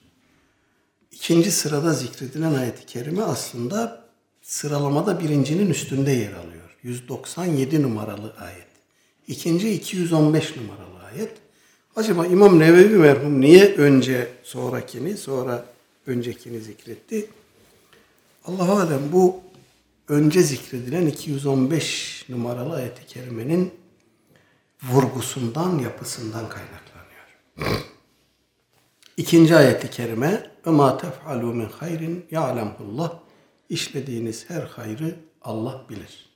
İkinci 1.12 1.52
sırada 1.52 1.94
zikredilen 1.94 2.54
ayet-i 2.54 2.86
kerime 2.86 3.24
aslında 3.24 4.06
sıralamada 4.42 5.20
birincinin 5.20 5.70
üstünde 5.70 6.12
yer 6.12 6.34
alıyor. 6.34 6.78
197 6.84 7.82
numaralı 7.82 8.34
ayet. 8.40 8.68
İkinci 9.28 9.74
215 9.74 10.56
numaralı 10.56 11.04
ayet. 11.04 11.32
Acaba 11.96 12.26
İmam 12.26 12.60
Nevevi 12.60 12.96
merhum 12.96 13.42
niye 13.42 13.76
önce 13.76 14.28
sonrakini, 14.44 15.18
sonra 15.18 15.66
öncekini 16.08 16.60
zikretti? 16.60 17.30
Allah 18.46 18.82
alem 18.82 19.12
bu 19.12 19.49
önce 20.10 20.42
zikredilen 20.42 21.06
215 21.06 22.26
numaralı 22.30 22.76
ayet-i 22.76 23.06
kerimenin 23.06 23.74
vurgusundan, 24.84 25.80
yapısından 25.80 26.46
kaynaklanıyor. 26.50 27.84
İkinci 29.18 29.56
ayet-i 29.56 29.90
kerime 29.90 30.52
ve 30.68 30.72
ma 30.72 30.98
tef'alu 30.98 31.54
min 31.54 31.66
hayrin 31.66 32.26
ya'lemullah 32.32 33.14
işlediğiniz 33.70 34.50
her 34.50 34.62
hayrı 34.62 35.16
Allah 35.42 35.86
bilir. 35.90 36.30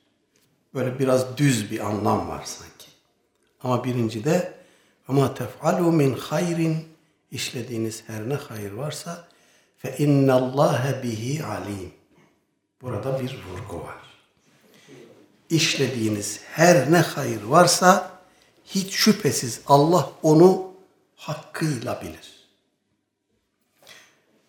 Böyle 0.74 1.00
biraz 1.00 1.38
düz 1.38 1.72
bir 1.72 1.80
anlam 1.80 2.30
var 2.30 2.44
sanki. 2.46 2.88
Ama 3.64 3.84
birincide 3.84 4.54
ve 5.10 5.14
ma 5.14 5.34
tef'alu 5.34 5.92
min 5.92 6.14
hayrin 6.14 6.78
işlediğiniz 7.32 8.04
her 8.08 8.30
ne 8.30 8.34
hayır 8.34 8.72
varsa 8.72 9.28
fe 9.78 9.96
innallâhe 9.98 11.04
bihi 11.04 11.44
alim. 11.44 12.03
Burada 12.84 13.20
bir 13.20 13.44
vurgu 13.50 13.86
var. 13.86 13.96
İşlediğiniz 15.50 16.40
her 16.44 16.92
ne 16.92 16.98
hayır 16.98 17.44
varsa 17.44 18.20
hiç 18.66 18.94
şüphesiz 18.94 19.62
Allah 19.68 20.12
onu 20.24 20.74
hakkıyla 21.16 22.02
bilir. 22.02 22.34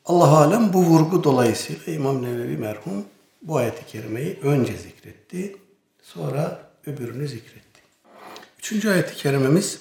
Allah 0.04 0.38
alem 0.38 0.72
bu 0.72 0.82
vurgu 0.84 1.24
dolayısıyla 1.24 1.92
İmam 1.92 2.22
Nevevi 2.22 2.56
merhum 2.56 3.04
bu 3.42 3.56
ayet-i 3.56 3.86
kerimeyi 3.86 4.38
önce 4.42 4.76
zikretti, 4.76 5.56
sonra 6.02 6.70
öbürünü 6.86 7.28
zikretti. 7.28 7.80
Üçüncü 8.58 8.90
ayet-i 8.90 9.16
kerimemiz 9.16 9.80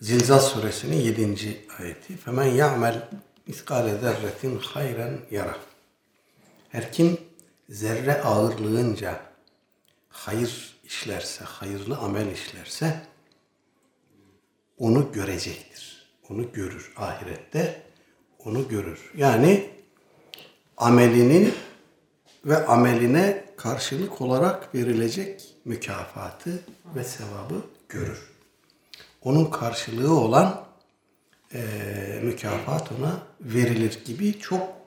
Zilzal 0.00 0.38
suresinin 0.38 0.96
yedinci 0.96 1.66
ayeti. 1.78 2.16
Femen 2.16 2.46
ya'mel 2.46 3.08
miskale 3.46 3.98
zerretin 3.98 4.58
hayren 4.58 5.18
yara. 5.30 5.56
Her 6.68 6.92
kim 6.92 7.20
zerre 7.68 8.22
ağırlığınca 8.22 9.20
hayır 10.08 10.76
işlerse, 10.84 11.44
hayırlı 11.44 11.98
amel 11.98 12.26
işlerse 12.26 13.00
onu 14.78 15.12
görecektir. 15.12 16.08
Onu 16.30 16.52
görür 16.52 16.92
ahirette 16.96 17.82
onu 18.38 18.68
görür. 18.68 19.10
Yani 19.16 19.70
amelinin 20.76 21.54
ve 22.44 22.66
ameline 22.66 23.44
karşılık 23.56 24.20
olarak 24.20 24.74
verilecek 24.74 25.54
mükafatı 25.64 26.62
ve 26.96 27.04
sevabı 27.04 27.62
görür. 27.88 28.30
Onun 29.22 29.44
karşılığı 29.50 30.14
olan 30.20 30.64
e, 31.54 31.60
mükafat 32.22 32.92
ona 32.92 33.18
verilir 33.40 34.04
gibi 34.04 34.38
çok 34.38 34.77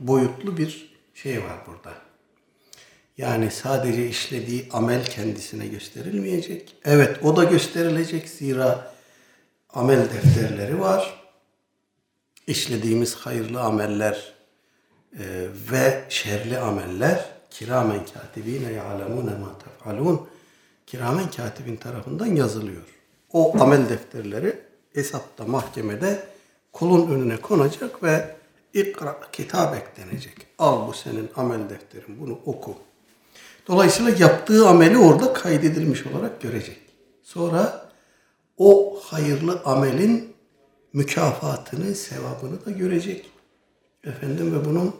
boyutlu 0.00 0.56
bir 0.56 0.94
şey 1.14 1.38
var 1.38 1.58
burada. 1.66 1.94
Yani 3.18 3.50
sadece 3.50 4.08
işlediği 4.08 4.68
amel 4.72 5.04
kendisine 5.04 5.66
gösterilmeyecek. 5.66 6.76
Evet 6.84 7.24
o 7.24 7.36
da 7.36 7.44
gösterilecek 7.44 8.28
zira 8.28 8.94
amel 9.70 10.00
defterleri 10.00 10.80
var 10.80 11.24
işlediğimiz 12.46 13.14
hayırlı 13.14 13.60
ameller 13.60 14.34
e, 15.18 15.24
ve 15.72 16.04
şerli 16.08 16.58
ameller 16.58 17.24
kiramen 17.50 18.00
katibine 18.14 18.72
ya'lemune 18.72 19.30
ma 19.30 19.58
tef'alun 19.58 20.28
kiramen 20.86 21.30
katibin 21.30 21.76
tarafından 21.76 22.26
yazılıyor. 22.26 22.82
O 23.32 23.62
amel 23.62 23.88
defterleri 23.88 24.60
hesapta 24.94 25.44
mahkemede 25.44 26.26
kulun 26.72 27.10
önüne 27.10 27.36
konacak 27.36 28.02
ve 28.02 28.36
ikra 28.74 29.20
kitap 29.32 29.76
eklenecek. 29.76 30.46
Al 30.58 30.88
bu 30.88 30.92
senin 30.92 31.30
amel 31.36 31.70
defterin 31.70 32.20
bunu 32.20 32.38
oku. 32.46 32.76
Dolayısıyla 33.68 34.10
yaptığı 34.18 34.68
ameli 34.68 34.98
orada 34.98 35.32
kaydedilmiş 35.32 36.06
olarak 36.06 36.40
görecek. 36.40 36.80
Sonra 37.22 37.90
o 38.58 39.00
hayırlı 39.02 39.62
amelin 39.64 40.34
mükafatını, 40.92 41.94
sevabını 41.94 42.66
da 42.66 42.70
görecek. 42.70 43.30
Efendim 44.04 44.54
ve 44.54 44.64
bunun 44.64 44.96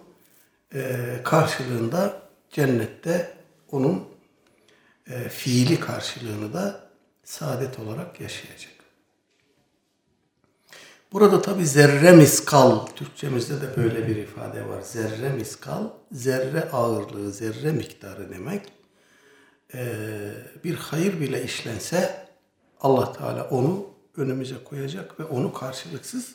e, 0.74 0.96
karşılığında 1.24 2.22
cennette 2.50 3.34
onun 3.72 4.04
e, 5.10 5.28
fiili 5.28 5.80
karşılığını 5.80 6.52
da 6.52 6.80
saadet 7.24 7.78
olarak 7.78 8.20
yaşayacak. 8.20 8.72
Burada 11.14 11.42
tabi 11.42 11.66
zerre 11.66 12.12
miskal, 12.12 12.87
Türkçemizde 12.87 13.61
de 13.61 13.77
böyle 13.77 14.09
bir 14.09 14.16
ifade 14.16 14.68
var. 14.68 14.83
Zerre 14.83 15.29
miskal, 15.29 15.90
zerre 16.12 16.70
ağırlığı, 16.70 17.33
zerre 17.33 17.72
miktarı 17.72 18.31
demek. 18.31 18.72
Ee, 19.74 20.31
bir 20.64 20.74
hayır 20.74 21.20
bile 21.20 21.44
işlense 21.44 22.27
Allah 22.81 23.12
Teala 23.12 23.48
onu 23.48 23.87
önümüze 24.16 24.64
koyacak 24.64 25.20
ve 25.20 25.24
onu 25.24 25.53
karşılıksız 25.53 26.35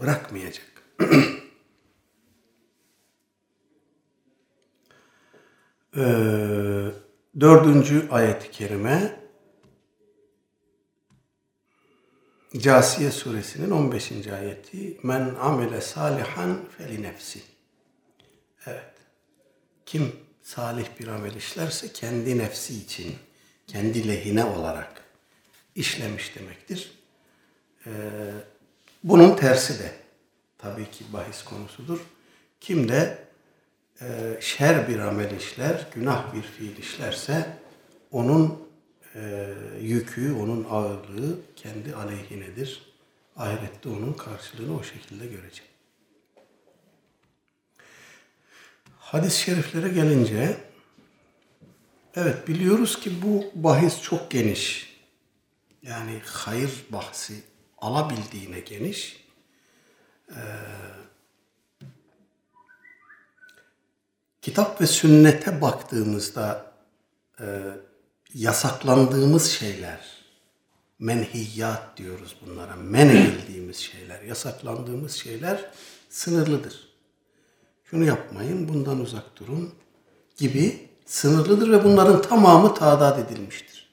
bırakmayacak. 0.00 0.82
ee, 5.96 6.90
dördüncü 7.40 8.08
ayet-i 8.10 8.50
kerime 8.50 9.25
Casiye 12.54 13.10
suresinin 13.10 13.70
15. 13.70 14.26
ayeti 14.26 14.98
Men 15.02 15.34
amile 15.40 15.80
salihan 15.80 16.58
feli 16.78 17.02
nefsi 17.02 17.40
Evet. 18.66 18.92
Kim 19.86 20.16
salih 20.42 20.86
bir 21.00 21.08
amel 21.08 21.34
işlerse 21.34 21.92
kendi 21.92 22.38
nefsi 22.38 22.74
için, 22.74 23.16
kendi 23.66 24.08
lehine 24.08 24.44
olarak 24.44 25.02
işlemiş 25.74 26.36
demektir. 26.36 26.92
Ee, 27.86 27.90
bunun 29.04 29.36
tersi 29.36 29.78
de 29.78 29.92
tabii 30.58 30.90
ki 30.90 31.04
bahis 31.12 31.44
konusudur. 31.44 32.00
Kim 32.60 32.88
de 32.88 33.18
e, 34.00 34.06
şer 34.40 34.88
bir 34.88 34.98
amel 34.98 35.30
işler, 35.30 35.86
günah 35.94 36.34
bir 36.34 36.42
fiil 36.42 36.76
işlerse 36.76 37.58
onun 38.10 38.65
e, 39.16 39.54
yükü, 39.80 40.32
onun 40.32 40.66
ağırlığı 40.70 41.38
kendi 41.56 41.94
aleyhinedir. 41.94 42.82
Ahirette 43.36 43.88
onun 43.88 44.12
karşılığını 44.12 44.76
o 44.76 44.82
şekilde 44.82 45.26
görecek. 45.26 45.66
Hadis-i 48.98 49.40
şeriflere 49.40 49.88
gelince 49.88 50.56
evet 52.14 52.48
biliyoruz 52.48 53.00
ki 53.00 53.22
bu 53.22 53.44
bahis 53.54 54.02
çok 54.02 54.30
geniş. 54.30 54.96
Yani 55.82 56.20
hayır 56.24 56.70
bahsi 56.90 57.42
alabildiğine 57.78 58.60
geniş. 58.60 59.26
Ee, 60.30 60.36
kitap 64.42 64.80
ve 64.80 64.86
sünnete 64.86 65.60
baktığımızda 65.60 66.72
e, 67.40 67.44
yasaklandığımız 68.36 69.50
şeyler, 69.50 70.00
menhiyat 70.98 71.96
diyoruz 71.96 72.36
bunlara, 72.46 72.76
men 72.76 73.08
edildiğimiz 73.08 73.76
şeyler, 73.76 74.22
yasaklandığımız 74.22 75.12
şeyler 75.12 75.70
sınırlıdır. 76.08 76.88
Şunu 77.84 78.04
yapmayın, 78.04 78.68
bundan 78.68 79.00
uzak 79.00 79.36
durun 79.36 79.72
gibi 80.36 80.88
sınırlıdır 81.06 81.70
ve 81.70 81.84
bunların 81.84 82.22
tamamı 82.22 82.74
tadat 82.74 83.18
edilmiştir. 83.18 83.90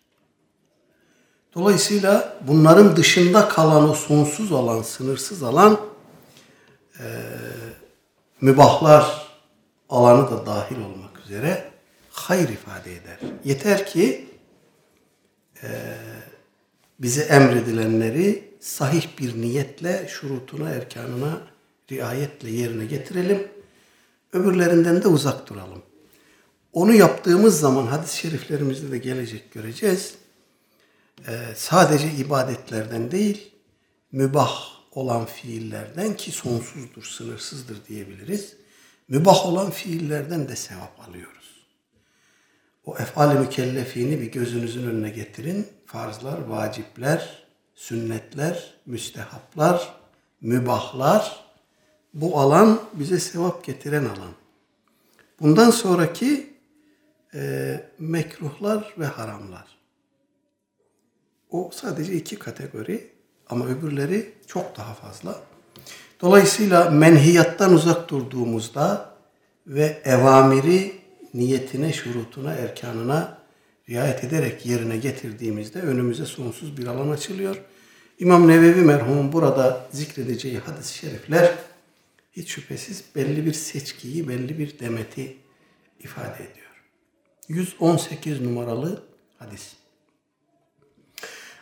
Dolayısıyla 1.55 2.37
bunların 2.47 2.95
dışında 2.95 3.47
kalan 3.47 3.89
o 3.89 3.93
sonsuz 3.93 4.51
olan, 4.51 4.81
sınırsız 4.81 5.43
alan 5.43 5.79
e, 6.99 7.05
mübahlar 8.41 9.27
alanı 9.89 10.31
da 10.31 10.45
dahil 10.45 10.77
olmak 10.77 11.19
üzere 11.25 11.71
hayır 12.11 12.49
ifade 12.49 12.93
eder. 12.93 13.19
Yeter 13.43 13.85
ki 13.85 14.32
bize 16.99 17.21
emredilenleri 17.21 18.53
sahih 18.59 19.07
bir 19.19 19.41
niyetle, 19.41 20.07
şurutuna, 20.09 20.69
erkanına 20.69 21.41
riayetle 21.91 22.49
yerine 22.49 22.85
getirelim. 22.85 23.47
Öbürlerinden 24.33 25.03
de 25.03 25.07
uzak 25.07 25.49
duralım. 25.49 25.81
Onu 26.73 26.93
yaptığımız 26.93 27.59
zaman 27.59 27.87
hadis-i 27.87 28.17
şeriflerimizde 28.17 28.91
de 28.91 28.97
gelecek 28.97 29.51
göreceğiz 29.51 30.13
e, 31.27 31.31
sadece 31.55 32.11
ibadetlerden 32.11 33.11
değil, 33.11 33.51
mübah 34.11 34.73
olan 34.91 35.25
fiillerden 35.25 36.15
ki 36.15 36.31
sonsuzdur, 36.31 37.03
sınırsızdır 37.03 37.85
diyebiliriz. 37.85 38.53
Mübah 39.07 39.45
olan 39.45 39.71
fiillerden 39.71 40.47
de 40.47 40.55
sevap 40.55 41.09
alıyoruz. 41.09 41.42
O 42.85 42.97
efal-i 42.97 43.39
mükellefini 43.39 44.21
bir 44.21 44.31
gözünüzün 44.31 44.89
önüne 44.89 45.09
getirin. 45.09 45.67
Farzlar, 45.85 46.41
vacipler, 46.47 47.43
sünnetler, 47.75 48.73
müstehaplar, 48.85 49.95
mübahlar 50.41 51.45
bu 52.13 52.39
alan 52.39 52.81
bize 52.93 53.19
sevap 53.19 53.63
getiren 53.63 54.05
alan. 54.05 54.33
Bundan 55.39 55.71
sonraki 55.71 56.53
e, 57.33 57.83
mekruhlar 57.99 58.93
ve 58.97 59.05
haramlar. 59.05 59.67
O 61.49 61.71
sadece 61.73 62.13
iki 62.13 62.39
kategori 62.39 63.11
ama 63.49 63.65
öbürleri 63.65 64.33
çok 64.47 64.77
daha 64.77 64.93
fazla. 64.93 65.41
Dolayısıyla 66.21 66.89
menhiyattan 66.89 67.73
uzak 67.73 68.09
durduğumuzda 68.09 69.13
ve 69.67 70.01
evamiri 70.05 71.02
niyetine, 71.33 71.93
şurutuna, 71.93 72.53
erkanına 72.53 73.37
riayet 73.89 74.23
ederek 74.23 74.65
yerine 74.65 74.97
getirdiğimizde 74.97 75.81
önümüze 75.81 76.25
sonsuz 76.25 76.77
bir 76.77 76.87
alan 76.87 77.09
açılıyor. 77.09 77.61
İmam 78.19 78.47
Nevevi 78.47 78.81
merhumun 78.81 79.33
burada 79.33 79.87
zikredeceği 79.91 80.59
hadis-i 80.59 80.97
şerifler 80.97 81.51
hiç 82.33 82.49
şüphesiz 82.49 83.03
belli 83.15 83.45
bir 83.45 83.53
seçkiyi, 83.53 84.27
belli 84.27 84.59
bir 84.59 84.79
demeti 84.79 85.37
ifade 85.99 86.43
ediyor. 86.43 86.83
118 87.47 88.41
numaralı 88.41 89.03
hadis. 89.39 89.73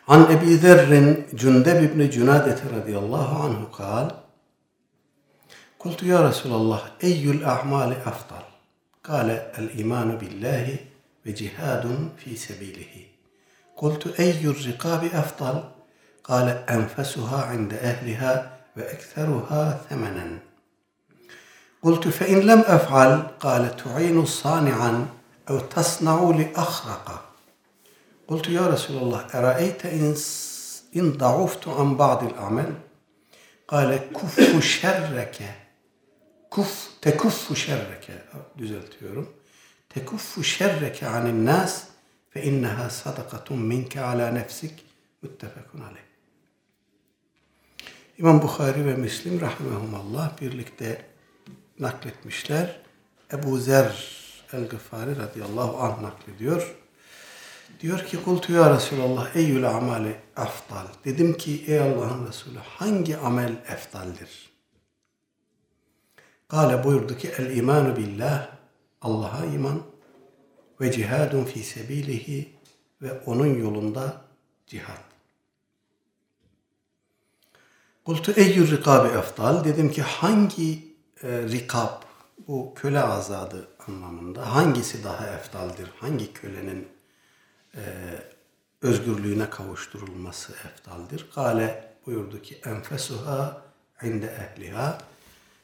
An 0.07 0.31
Ebi 0.31 0.57
Zerrin 0.57 1.25
Cündeb 1.35 1.83
İbni 1.83 2.11
Cünadete 2.11 2.75
radıyallahu 2.75 3.43
anhu 3.43 3.71
kal 3.71 4.09
Kultu 5.79 6.05
ya 6.05 6.29
Resulallah 6.29 6.91
eyyül 7.01 7.51
a'mali 7.51 7.95
afdal 7.95 8.50
قال 9.05 9.29
الإيمان 9.31 10.15
بالله 10.15 10.77
وجهاد 11.25 12.09
في 12.17 12.35
سبيله. 12.35 13.05
قلت 13.77 14.19
أي 14.19 14.45
الرقاب 14.45 15.03
أفضل؟ 15.03 15.63
قال 16.23 16.49
أنفسها 16.69 17.45
عند 17.45 17.73
أهلها 17.73 18.57
وأكثرها 18.77 19.81
ثمنا. 19.89 20.39
قلت 21.83 22.07
فإن 22.07 22.39
لم 22.39 22.59
أفعل 22.59 23.23
قال 23.39 23.75
تعين 23.75 24.25
صانعا 24.25 25.07
أو 25.49 25.59
تصنع 25.59 26.29
لأخرق. 26.29 27.33
قلت 28.27 28.49
يا 28.49 28.67
رسول 28.67 28.97
الله 28.97 29.27
أرأيت 29.33 29.85
إن 30.95 31.11
ضعفت 31.11 31.67
عن 31.67 31.97
بعض 31.97 32.23
الأعمال؟ 32.23 32.73
قال 33.67 33.99
كف 34.13 34.63
شرك. 34.63 35.60
Kuf 36.51 37.01
tekuffu 37.01 37.55
şerreke 37.55 38.13
düzeltiyorum. 38.57 39.33
Tekuffu 39.89 40.43
şerreke 40.43 41.07
anin 41.07 41.45
nas 41.45 41.83
fe 42.29 42.43
inneha 42.43 42.89
sadakatun 42.89 43.59
minke 43.59 44.01
ala 44.01 44.31
nefsik 44.31 44.85
muttefekun 45.21 45.81
aleyh. 45.81 46.01
İmam 48.17 48.41
Bukhari 48.41 48.85
ve 48.85 48.95
Müslim 48.95 49.41
rahimehumallah 49.41 50.41
birlikte 50.41 51.05
nakletmişler. 51.79 52.79
Ebu 53.33 53.57
Zer 53.57 54.21
el-Gıfari 54.53 55.17
radıyallahu 55.17 55.77
anh 55.77 56.01
naklediyor. 56.01 56.75
Diyor 57.79 58.05
ki 58.05 58.23
kultu 58.23 58.53
ya 58.53 58.75
Resulallah 58.75 59.35
eyyül 59.35 59.69
amali 59.69 60.15
afdal. 60.35 60.87
Dedim 61.05 61.37
ki 61.37 61.63
ey 61.67 61.79
Allah'ın 61.79 62.27
Resulü 62.27 62.59
hangi 62.59 63.17
amel 63.17 63.55
eftaldir? 63.67 64.50
Kale 66.51 66.83
buyurdu 66.83 67.17
ki 67.17 67.31
el 67.37 67.57
imanu 67.57 67.95
billah 67.95 68.47
Allah'a 69.01 69.45
iman 69.45 69.81
ve 70.81 70.91
cihadun 70.91 71.43
fi 71.43 71.63
sebilihi 71.63 72.53
ve 73.01 73.11
onun 73.25 73.59
yolunda 73.59 74.21
cihat. 74.67 75.01
Kultu 78.05 78.31
eyyü 78.31 78.71
rikabi 78.71 79.17
eftal. 79.17 79.63
Dedim 79.63 79.91
ki 79.91 80.01
hangi 80.01 80.95
e, 81.23 81.27
rikab 81.27 82.01
bu 82.47 82.73
köle 82.75 82.99
azadı 82.99 83.67
anlamında 83.87 84.55
hangisi 84.55 85.03
daha 85.03 85.27
eftaldir? 85.27 85.89
Hangi 85.99 86.33
kölenin 86.33 86.87
e, 87.75 87.81
özgürlüğüne 88.81 89.49
kavuşturulması 89.49 90.53
eftaldir? 90.53 91.25
Kale 91.35 91.93
buyurdu 92.05 92.41
ki 92.41 92.61
enfesuha 92.65 93.61
inde 94.03 94.27
ehliha 94.27 95.10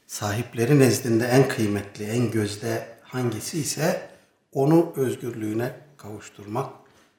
sahipleri 0.08 0.78
nezdinde 0.78 1.26
en 1.26 1.48
kıymetli, 1.48 2.04
en 2.04 2.30
gözde 2.30 2.88
hangisi 3.02 3.58
ise 3.58 4.10
onu 4.52 4.92
özgürlüğüne 4.96 5.72
kavuşturmak 5.96 6.72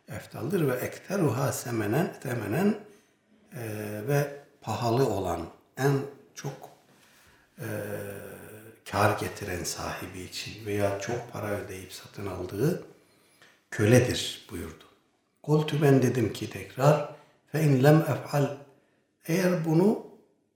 eftaldir 0.07 0.67
ve 0.67 0.75
ekteruha 0.75 1.51
semenen 1.51 2.19
temenen 2.21 2.75
e, 3.53 3.61
ve 4.07 4.41
pahalı 4.61 5.09
olan 5.09 5.41
en 5.77 5.91
çok 6.35 6.69
e, 7.59 7.67
kar 8.91 9.19
getiren 9.19 9.63
sahibi 9.63 10.19
için 10.19 10.65
veya 10.65 10.99
çok 10.99 11.33
para 11.33 11.47
ödeyip 11.47 11.93
satın 11.93 12.25
aldığı 12.25 12.83
köledir 13.71 14.47
buyurdu. 14.51 14.85
Kultu 15.43 15.81
ben 15.81 16.01
dedim 16.01 16.33
ki 16.33 16.49
tekrar 16.49 17.15
fe 17.51 17.63
in 17.63 17.83
lem 17.83 17.97
ef'al 17.97 18.57
eğer 19.27 19.65
bunu 19.65 20.05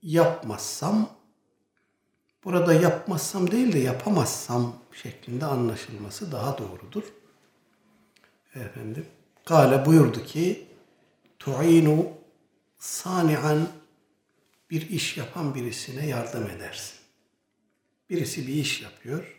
yapmazsam 0.02 1.10
burada 2.44 2.74
yapmazsam 2.74 3.50
değil 3.50 3.72
de 3.72 3.78
yapamazsam 3.78 4.76
şeklinde 4.92 5.46
anlaşılması 5.46 6.32
daha 6.32 6.58
doğrudur. 6.58 7.02
Efendim, 8.54 9.06
Kale 9.44 9.86
buyurdu 9.86 10.24
ki 10.24 10.66
tu'inu 11.38 12.08
sani'an 12.78 13.68
bir 14.70 14.90
iş 14.90 15.16
yapan 15.16 15.54
birisine 15.54 16.06
yardım 16.06 16.50
edersin. 16.50 16.94
Birisi 18.10 18.46
bir 18.46 18.54
iş 18.54 18.82
yapıyor, 18.82 19.36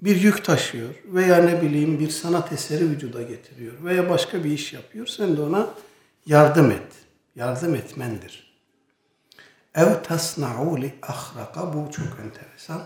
bir 0.00 0.16
yük 0.16 0.44
taşıyor 0.44 0.94
veya 1.04 1.36
ne 1.36 1.62
bileyim 1.62 2.00
bir 2.00 2.10
sanat 2.10 2.52
eseri 2.52 2.90
vücuda 2.90 3.22
getiriyor 3.22 3.84
veya 3.84 4.10
başka 4.10 4.44
bir 4.44 4.50
iş 4.50 4.72
yapıyor. 4.72 5.06
Sen 5.06 5.36
de 5.36 5.40
ona 5.40 5.74
yardım 6.26 6.70
et. 6.70 6.92
Yardım 7.36 7.74
etmendir. 7.74 8.45
Ev 9.76 10.02
tasna'u 10.02 10.82
li 10.82 10.94
ahraka 11.02 11.74
bu 11.74 11.92
çok 11.92 12.20
enteresan. 12.24 12.82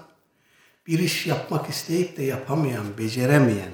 Bir 0.86 0.98
iş 0.98 1.26
yapmak 1.26 1.68
isteyip 1.70 2.16
de 2.16 2.22
yapamayan, 2.22 2.98
beceremeyen, 2.98 3.72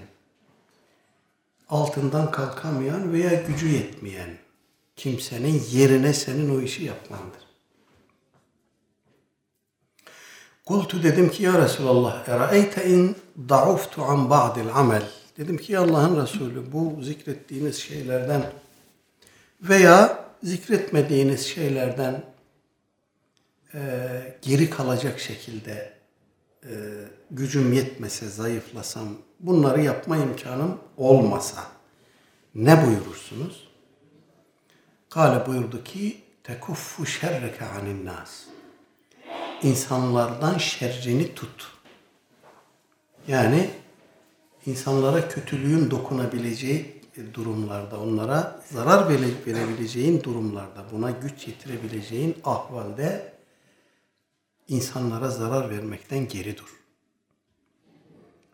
altından 1.68 2.30
kalkamayan 2.30 3.12
veya 3.12 3.42
gücü 3.42 3.68
yetmeyen 3.68 4.38
kimsenin 4.96 5.62
yerine 5.70 6.12
senin 6.12 6.56
o 6.56 6.60
işi 6.60 6.84
yapmandır. 6.84 7.46
Kultu 10.66 11.02
dedim 11.02 11.30
ki 11.30 11.42
ya 11.42 11.62
Resulallah 11.62 12.28
eraeyte 12.28 12.88
in 12.88 13.16
da'uftu 13.48 14.02
an 14.02 14.30
ba'dil 14.30 14.74
amel. 14.74 15.08
Dedim 15.38 15.56
ki 15.56 15.72
ya 15.72 15.80
Allah'ın 15.80 16.22
Resulü 16.22 16.72
bu 16.72 17.02
zikrettiğiniz 17.02 17.76
şeylerden 17.76 18.52
veya 19.60 20.24
zikretmediğiniz 20.42 21.46
şeylerden 21.46 22.22
e, 23.76 23.80
geri 24.42 24.70
kalacak 24.70 25.20
şekilde 25.20 25.92
e, 26.64 26.72
gücüm 27.30 27.72
yetmese, 27.72 28.28
zayıflasam, 28.28 29.08
bunları 29.40 29.82
yapma 29.82 30.16
imkanım 30.16 30.78
olmasa 30.96 31.66
ne 32.54 32.86
buyurursunuz? 32.86 33.68
Kale 35.10 35.46
buyurdu 35.46 35.84
ki 35.84 36.22
tekuffu 36.44 37.06
şerreke 37.06 37.64
anin 37.64 38.06
nas. 38.06 38.42
İnsanlardan 39.62 40.58
şerrini 40.58 41.34
tut. 41.34 41.72
Yani 43.28 43.70
insanlara 44.66 45.28
kötülüğün 45.28 45.90
dokunabileceği 45.90 47.02
durumlarda, 47.34 48.00
onlara 48.00 48.60
zarar 48.72 49.08
verebileceğin 49.46 50.22
durumlarda, 50.22 50.84
buna 50.92 51.10
güç 51.10 51.48
yetirebileceğin 51.48 52.36
ahvalde 52.44 53.35
insanlara 54.68 55.30
zarar 55.30 55.70
vermekten 55.70 56.28
geri 56.28 56.56
dur. 56.56 56.80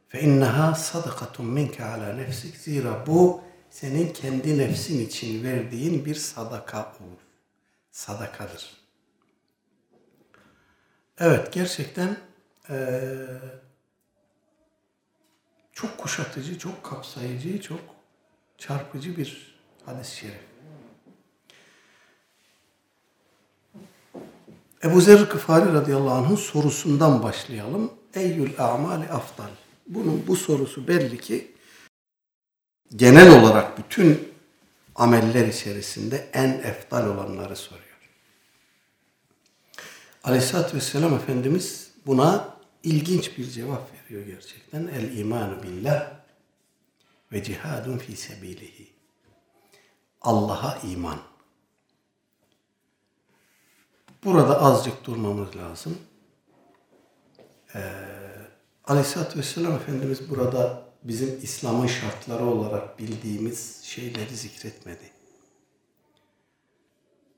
Fe 0.08 0.20
inneha 0.20 0.74
sadakatun 0.74 1.46
minke 1.46 1.84
ala 1.84 2.12
nefsik. 2.12 2.56
Zira 2.56 3.06
bu 3.06 3.40
senin 3.70 4.12
kendi 4.12 4.58
nefsin 4.58 5.06
için 5.06 5.44
verdiğin 5.44 6.04
bir 6.04 6.14
sadaka 6.14 6.78
olur. 7.00 7.20
Sadakadır. 7.90 8.76
Evet 11.18 11.52
gerçekten 11.52 12.16
ee, 12.70 13.26
çok 15.72 15.98
kuşatıcı, 15.98 16.58
çok 16.58 16.84
kapsayıcı, 16.84 17.60
çok 17.60 17.80
çarpıcı 18.58 19.16
bir 19.16 19.60
hadis-i 19.86 20.16
şerif. 20.16 20.51
Ebu 24.84 25.00
Zer 25.00 25.20
Gıfari 25.20 25.72
radıyallahu 25.72 26.10
anh'ın 26.10 26.36
sorusundan 26.36 27.22
başlayalım. 27.22 27.92
Eyyül 28.14 28.52
a'mali 28.58 29.08
afdal. 29.08 29.50
Bunun 29.86 30.26
bu 30.26 30.36
sorusu 30.36 30.88
belli 30.88 31.20
ki 31.20 31.52
genel 32.96 33.40
olarak 33.40 33.78
bütün 33.78 34.32
ameller 34.94 35.46
içerisinde 35.46 36.30
en 36.32 36.48
eftal 36.48 37.06
olanları 37.06 37.56
soruyor. 37.56 37.82
Aleyhisselatü 40.24 40.76
Vesselam 40.76 41.14
Efendimiz 41.14 41.90
buna 42.06 42.54
ilginç 42.82 43.38
bir 43.38 43.50
cevap 43.50 43.90
veriyor 43.94 44.26
gerçekten. 44.26 44.86
El 44.86 45.18
imanu 45.18 45.62
billah 45.62 46.10
ve 47.32 47.42
cihadun 47.42 47.98
fi 47.98 48.16
sebilihi. 48.16 48.92
Allah'a 50.20 50.78
iman. 50.78 51.31
Burada 54.24 54.62
azıcık 54.62 55.04
durmamız 55.04 55.56
lazım. 55.56 55.98
Ee, 57.74 57.80
Aleyhisselatü 58.84 59.38
Vesselam 59.38 59.72
Efendimiz 59.72 60.30
burada 60.30 60.82
bizim 61.02 61.38
İslam'ın 61.42 61.86
şartları 61.86 62.44
olarak 62.44 62.98
bildiğimiz 62.98 63.82
şeyleri 63.82 64.36
zikretmedi. 64.36 65.10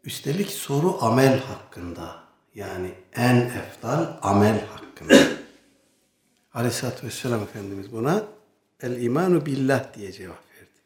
Üstelik 0.05 0.51
soru 0.51 1.05
amel 1.05 1.41
hakkında 1.41 2.17
yani 2.55 2.95
en 3.15 3.37
eftal 3.37 4.19
amel 4.23 4.67
hakkında. 4.67 5.15
Aleyhisselatü 6.55 7.07
Vesselam 7.07 7.43
Efendimiz 7.43 7.93
buna 7.93 8.23
el 8.81 9.03
imanu 9.03 9.47
billah 9.47 9.95
diye 9.95 10.13
cevap 10.13 10.45
verdi. 10.57 10.81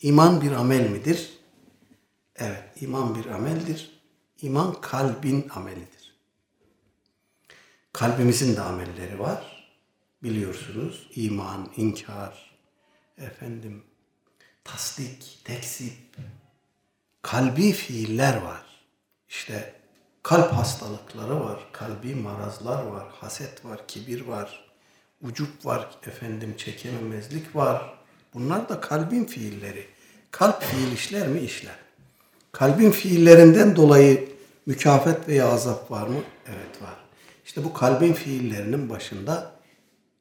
İman 0.00 0.40
bir 0.40 0.52
amel 0.52 0.90
midir? 0.90 1.38
Evet, 2.36 2.64
iman 2.80 3.14
bir 3.14 3.26
ameldir. 3.26 3.99
İman 4.42 4.80
kalbin 4.80 5.48
amelidir. 5.54 6.14
Kalbimizin 7.92 8.56
de 8.56 8.60
amelleri 8.60 9.18
var. 9.18 9.66
Biliyorsunuz 10.22 11.08
iman, 11.14 11.72
inkar, 11.76 12.56
efendim 13.18 13.84
tasdik, 14.64 15.40
tekzip, 15.44 16.16
kalbi 17.22 17.72
fiiller 17.72 18.42
var. 18.42 18.64
İşte 19.28 19.74
kalp 20.22 20.52
hastalıkları 20.52 21.40
var, 21.40 21.68
kalbi 21.72 22.14
marazlar 22.14 22.82
var, 22.82 23.08
haset 23.12 23.64
var, 23.64 23.88
kibir 23.88 24.20
var, 24.20 24.70
ucup 25.22 25.66
var, 25.66 25.90
efendim 26.06 26.54
çekememezlik 26.56 27.56
var. 27.56 27.98
Bunlar 28.34 28.68
da 28.68 28.80
kalbin 28.80 29.24
fiilleri. 29.24 29.86
Kalp 30.30 30.62
fiil 30.62 30.92
işler 30.92 31.28
mi? 31.28 31.40
işler. 31.40 31.76
Kalbin 32.52 32.90
fiillerinden 32.90 33.76
dolayı 33.76 34.28
mükafat 34.66 35.28
veya 35.28 35.48
azap 35.48 35.90
var 35.90 36.06
mı? 36.06 36.20
Evet 36.46 36.82
var. 36.82 36.96
İşte 37.44 37.64
bu 37.64 37.72
kalbin 37.72 38.12
fiillerinin 38.12 38.90
başında 38.90 39.52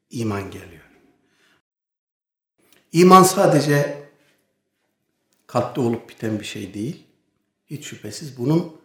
iman 0.10 0.52
geliyor. 0.52 0.84
İman 2.92 3.24
sadece 3.24 4.04
kalpte 5.48 5.82
olup 5.82 6.10
biten 6.10 6.40
bir 6.40 6.46
şey 6.46 6.74
değil. 6.74 7.04
Hiç 7.68 7.86
şüphesiz 7.86 8.38
bunun 8.38 8.82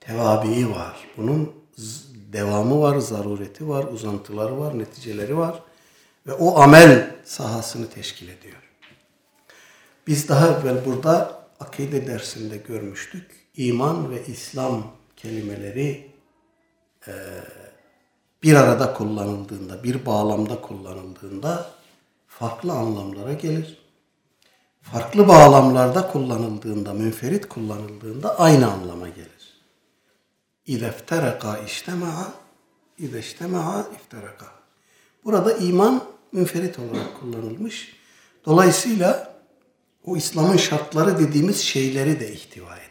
tevabii 0.00 0.70
var. 0.70 0.96
Bunun 1.16 1.52
devamı 2.32 2.80
var, 2.80 2.98
zarureti 2.98 3.68
var, 3.68 3.84
uzantıları 3.84 4.58
var, 4.58 4.78
neticeleri 4.78 5.36
var. 5.36 5.62
Ve 6.26 6.32
o 6.32 6.60
amel 6.60 7.16
sahasını 7.24 7.90
teşkil 7.90 8.28
ediyor. 8.28 8.56
Biz 10.06 10.28
daha 10.28 10.60
evvel 10.60 10.84
burada 10.84 11.37
akide 11.60 12.06
dersinde 12.06 12.56
görmüştük. 12.56 13.48
İman 13.56 14.10
ve 14.10 14.26
İslam 14.26 14.92
kelimeleri 15.16 16.10
e, 17.08 17.12
bir 18.42 18.54
arada 18.54 18.94
kullanıldığında, 18.94 19.84
bir 19.84 20.06
bağlamda 20.06 20.60
kullanıldığında 20.60 21.70
farklı 22.26 22.72
anlamlara 22.72 23.32
gelir. 23.32 23.78
Farklı 24.82 25.28
bağlamlarda 25.28 26.12
kullanıldığında, 26.12 26.92
münferit 26.92 27.48
kullanıldığında 27.48 28.38
aynı 28.38 28.72
anlama 28.72 29.08
gelir. 29.08 29.28
İze 30.66 30.88
iftereka 30.88 31.58
iştema'a, 31.58 32.32
ize 32.98 33.18
iştema'a 33.18 33.86
iftereka. 33.94 34.46
Burada 35.24 35.52
iman 35.52 36.04
münferit 36.32 36.78
olarak 36.78 37.20
kullanılmış. 37.20 37.96
Dolayısıyla 38.46 39.37
o 40.08 40.16
İslam'ın 40.16 40.56
şartları 40.56 41.18
dediğimiz 41.18 41.60
şeyleri 41.60 42.20
de 42.20 42.32
ihtiva 42.32 42.76
eder. 42.76 42.88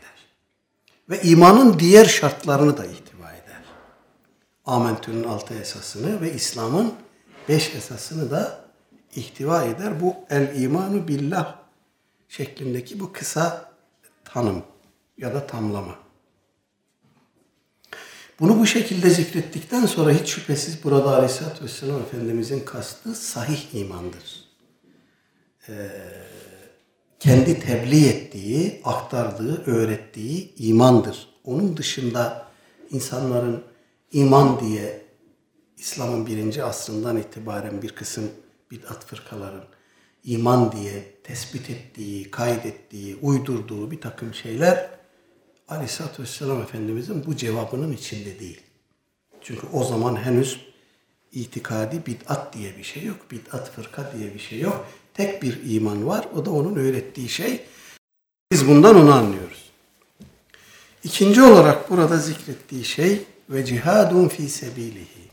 Ve 1.10 1.22
imanın 1.22 1.80
diğer 1.80 2.06
şartlarını 2.06 2.78
da 2.78 2.86
ihtiva 2.86 3.32
eder. 3.32 3.64
Amentü'nün 4.66 5.24
altı 5.24 5.54
esasını 5.54 6.22
ve 6.22 6.34
İslam'ın 6.34 6.94
beş 7.50 7.76
esasını 7.76 8.32
da 8.32 8.66
ihtiva 9.16 9.64
eder. 9.64 10.02
Bu 10.02 10.16
el 10.30 10.62
imanu 10.62 11.08
billah 11.08 11.56
şeklindeki 12.30 13.00
bu 13.00 13.12
kısa 13.14 13.72
tanım 14.26 14.64
ya 15.18 15.34
da 15.34 15.48
tamlama. 15.48 15.96
Bunu 18.40 18.60
bu 18.60 18.66
şekilde 18.66 19.10
zikrettikten 19.10 19.86
sonra 19.86 20.12
hiç 20.12 20.30
şüphesiz 20.30 20.84
burada 20.84 21.16
Aleyhisselatü 21.16 21.64
Vesselam 21.64 22.02
Efendimizin 22.02 22.60
kastı 22.60 23.16
sahih 23.16 23.74
imandır. 23.74 24.48
Ee, 25.70 25.90
kendi 27.20 27.60
tebliğ 27.60 28.08
ettiği, 28.08 28.82
aktardığı, 28.84 29.64
öğrettiği 29.66 30.56
imandır. 30.58 31.30
Onun 31.44 31.78
dışında 31.78 32.48
insanların 32.90 33.64
iman 34.12 34.60
diye 34.60 35.02
İslam'ın 35.78 36.26
birinci 36.26 36.64
asrından 36.64 37.18
itibaren 37.18 37.82
bir 37.82 37.90
kısım 37.90 38.32
bid'at 38.72 39.06
fırkaların 39.06 39.64
iman 40.24 40.72
diye 40.72 41.14
tespit 41.24 41.70
ettiği, 41.70 42.32
kaydettiği, 42.32 43.16
uydurduğu 43.22 43.92
bir 43.92 44.02
takım 44.02 44.34
şeyler 44.34 44.90
Aleyhisselatü 45.68 46.24
Vesselam 46.24 46.62
Efendimizin 46.62 47.26
bu 47.26 47.36
cevabının 47.36 47.94
içinde 47.94 48.40
değil. 48.40 48.62
Çünkü 49.42 49.68
o 49.74 49.84
zaman 49.84 50.16
henüz 50.16 50.68
itikadi 51.32 52.06
bid'at 52.06 52.54
diye 52.54 52.78
bir 52.78 52.84
şey 52.84 53.04
yok. 53.04 53.32
Bid'at 53.32 53.72
fırka 53.72 54.12
diye 54.18 54.34
bir 54.34 54.40
şey 54.40 54.60
yok. 54.60 54.88
Tek 55.18 55.42
bir 55.42 55.60
iman 55.76 56.08
var. 56.08 56.28
O 56.36 56.46
da 56.46 56.52
onun 56.52 56.76
öğrettiği 56.76 57.30
şey. 57.30 57.62
Biz 58.52 58.68
bundan 58.68 58.96
onu 58.96 59.14
anlıyoruz. 59.14 59.70
İkinci 61.04 61.42
olarak 61.42 61.90
burada 61.90 62.18
zikrettiği 62.18 62.86
şey 62.86 63.22
ve 63.50 63.66
cihadun 63.66 64.28
fi 64.28 64.50
sebilihi. 64.50 65.28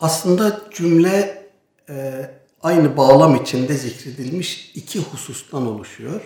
Aslında 0.00 0.60
cümle 0.74 1.48
e, 1.88 2.30
aynı 2.62 2.96
bağlam 2.96 3.36
içinde 3.36 3.74
zikredilmiş 3.74 4.72
iki 4.74 4.98
husustan 4.98 5.66
oluşuyor. 5.66 6.20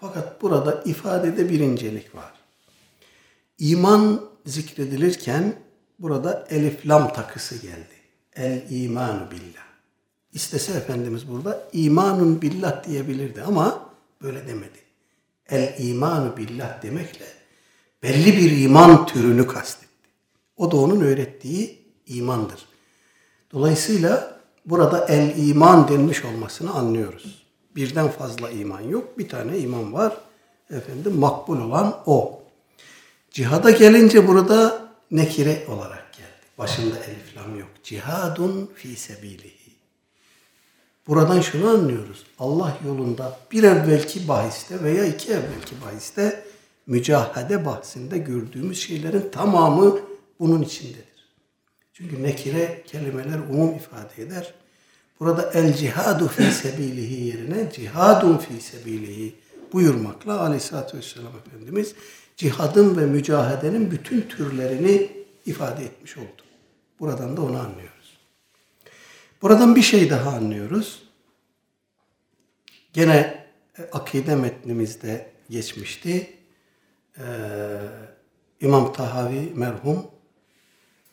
Fakat 0.00 0.42
burada 0.42 0.82
ifadede 0.84 1.50
bir 1.50 1.60
incelik 1.60 2.14
var. 2.14 2.32
İman 3.58 4.30
zikredilirken 4.46 5.54
burada 5.98 6.46
elif 6.50 6.86
lam 6.86 7.12
takısı 7.12 7.56
geldi. 7.56 7.96
El 8.36 8.62
imanu 8.70 9.30
billah. 9.30 9.65
İstese 10.36 10.72
Efendimiz 10.72 11.28
burada 11.28 11.68
imanun 11.72 12.42
billah 12.42 12.84
diyebilirdi 12.84 13.42
ama 13.42 13.90
böyle 14.22 14.46
demedi. 14.46 14.78
El 15.48 15.74
imanu 15.78 16.36
billah 16.36 16.82
demekle 16.82 17.26
belli 18.02 18.36
bir 18.36 18.64
iman 18.64 19.06
türünü 19.06 19.46
kastetti. 19.46 19.86
O 20.56 20.70
da 20.70 20.76
onun 20.76 21.00
öğrettiği 21.00 21.78
imandır. 22.06 22.66
Dolayısıyla 23.52 24.40
burada 24.66 25.06
el 25.08 25.48
iman 25.48 25.88
denmiş 25.88 26.24
olmasını 26.24 26.74
anlıyoruz 26.74 27.46
birden 27.76 28.08
fazla 28.08 28.50
iman 28.50 28.80
yok. 28.80 29.18
Bir 29.18 29.28
tane 29.28 29.58
iman 29.58 29.92
var. 29.92 30.16
Efendim 30.70 31.16
makbul 31.18 31.60
olan 31.60 32.02
o. 32.06 32.42
Cihada 33.30 33.70
gelince 33.70 34.28
burada 34.28 34.88
nekire 35.10 35.66
olarak 35.68 36.12
geldi. 36.12 36.46
Başında 36.58 36.96
elif 36.98 37.36
lam 37.36 37.58
yok. 37.58 37.68
Cihadun 37.82 38.70
fi 38.74 38.96
sebilihi. 38.96 39.55
Buradan 41.08 41.40
şunu 41.40 41.68
anlıyoruz. 41.68 42.26
Allah 42.38 42.78
yolunda 42.86 43.38
bir 43.52 43.62
evvelki 43.62 44.28
bahiste 44.28 44.82
veya 44.82 45.04
iki 45.04 45.32
evvelki 45.32 45.74
bahiste 45.86 46.44
mücahede 46.86 47.66
bahsinde 47.66 48.18
gördüğümüz 48.18 48.80
şeylerin 48.80 49.28
tamamı 49.32 49.98
bunun 50.40 50.62
içindedir. 50.62 51.06
Çünkü 51.92 52.22
nekire 52.22 52.82
kelimeler 52.86 53.38
umum 53.38 53.74
ifade 53.74 54.22
eder. 54.22 54.54
Burada 55.20 55.50
el 55.50 55.74
cihadu 55.76 56.28
fi 56.28 56.52
sebilihi 56.52 57.24
yerine 57.24 57.72
cihadun 57.72 58.36
fi 58.36 58.60
sebilihi 58.60 59.34
buyurmakla 59.72 60.40
aleyhissalatü 60.40 60.98
vesselam 60.98 61.32
Efendimiz 61.46 61.94
cihadın 62.36 62.96
ve 62.96 63.06
mücahedenin 63.06 63.90
bütün 63.90 64.20
türlerini 64.20 65.10
ifade 65.46 65.84
etmiş 65.84 66.16
oldu. 66.16 66.42
Buradan 67.00 67.36
da 67.36 67.42
onu 67.42 67.58
anlıyoruz. 67.58 67.95
Buradan 69.42 69.76
bir 69.76 69.82
şey 69.82 70.10
daha 70.10 70.30
anlıyoruz. 70.30 71.02
Gene 72.92 73.46
e, 73.78 73.82
akide 73.92 74.34
metnimizde 74.36 75.30
geçmişti. 75.50 76.32
Ee, 77.18 77.22
İmam 78.60 78.92
Tahavi 78.92 79.52
merhum 79.54 80.06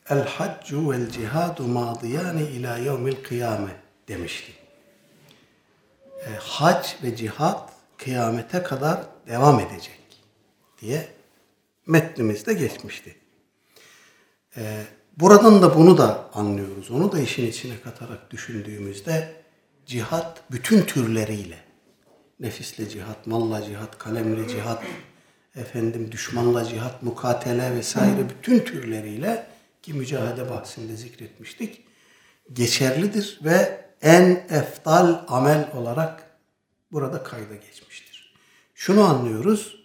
El 0.10 0.28
haccu 0.28 0.92
vel 0.92 1.10
cihadu 1.10 1.64
madiyani 1.64 2.44
ila 2.44 2.78
yevmil 2.78 3.24
kıyamet 3.24 3.76
demişti. 4.08 4.52
e, 6.26 6.30
hac 6.40 6.88
ve 7.04 7.16
cihat 7.16 7.74
kıyamete 7.98 8.64
kadar 8.64 9.02
devam 9.28 9.60
edecek 9.60 10.00
diye 10.82 11.08
metnimizde 11.88 12.54
geçmişti. 12.54 13.16
E, 14.58 14.84
buradan 15.18 15.62
da 15.62 15.76
bunu 15.76 15.98
da 15.98 16.30
anlıyoruz. 16.34 16.92
Onu 16.92 17.12
da 17.12 17.20
işin 17.20 17.48
içine 17.48 17.82
katarak 17.82 18.32
düşündüğümüzde 18.32 19.44
cihat 19.86 20.44
bütün 20.52 20.82
türleriyle 20.82 21.58
nefisle 22.40 22.90
cihat, 22.90 23.28
malla 23.28 23.66
cihat, 23.66 23.98
kalemle 23.98 24.50
cihat, 24.50 24.84
efendim 25.56 26.12
düşmanla 26.12 26.66
cihat, 26.66 27.04
mukatele 27.04 27.76
vesaire 27.76 28.30
bütün 28.30 28.60
türleriyle 28.60 29.48
ki 29.82 29.94
mücahede 29.94 30.50
bahsinde 30.50 30.96
zikretmiştik 30.96 31.82
geçerlidir 32.54 33.40
ve 33.44 33.86
en 34.02 34.46
eftal 34.50 35.24
amel 35.28 35.70
olarak 35.74 36.38
burada 36.92 37.24
kayda 37.24 37.56
geçmiştir. 37.56 38.34
Şunu 38.76 39.04
anlıyoruz. 39.04 39.83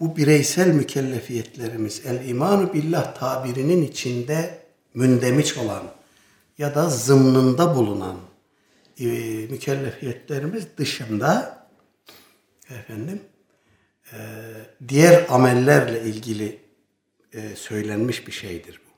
Bu 0.00 0.16
bireysel 0.16 0.68
mükellefiyetlerimiz 0.68 2.02
el 2.06 2.28
imanu 2.28 2.72
billah 2.72 3.14
tabirinin 3.14 3.82
içinde 3.82 4.58
mündemiş 4.94 5.56
olan 5.56 5.82
ya 6.58 6.74
da 6.74 6.88
zımnında 6.88 7.76
bulunan 7.76 8.16
e, 9.00 9.04
mükellefiyetlerimiz 9.50 10.66
dışında 10.76 11.58
efendim 12.70 13.22
e, 14.12 14.18
diğer 14.88 15.26
amellerle 15.28 16.02
ilgili 16.02 16.60
e, 17.32 17.56
söylenmiş 17.56 18.26
bir 18.26 18.32
şeydir 18.32 18.80
bu. 18.86 18.90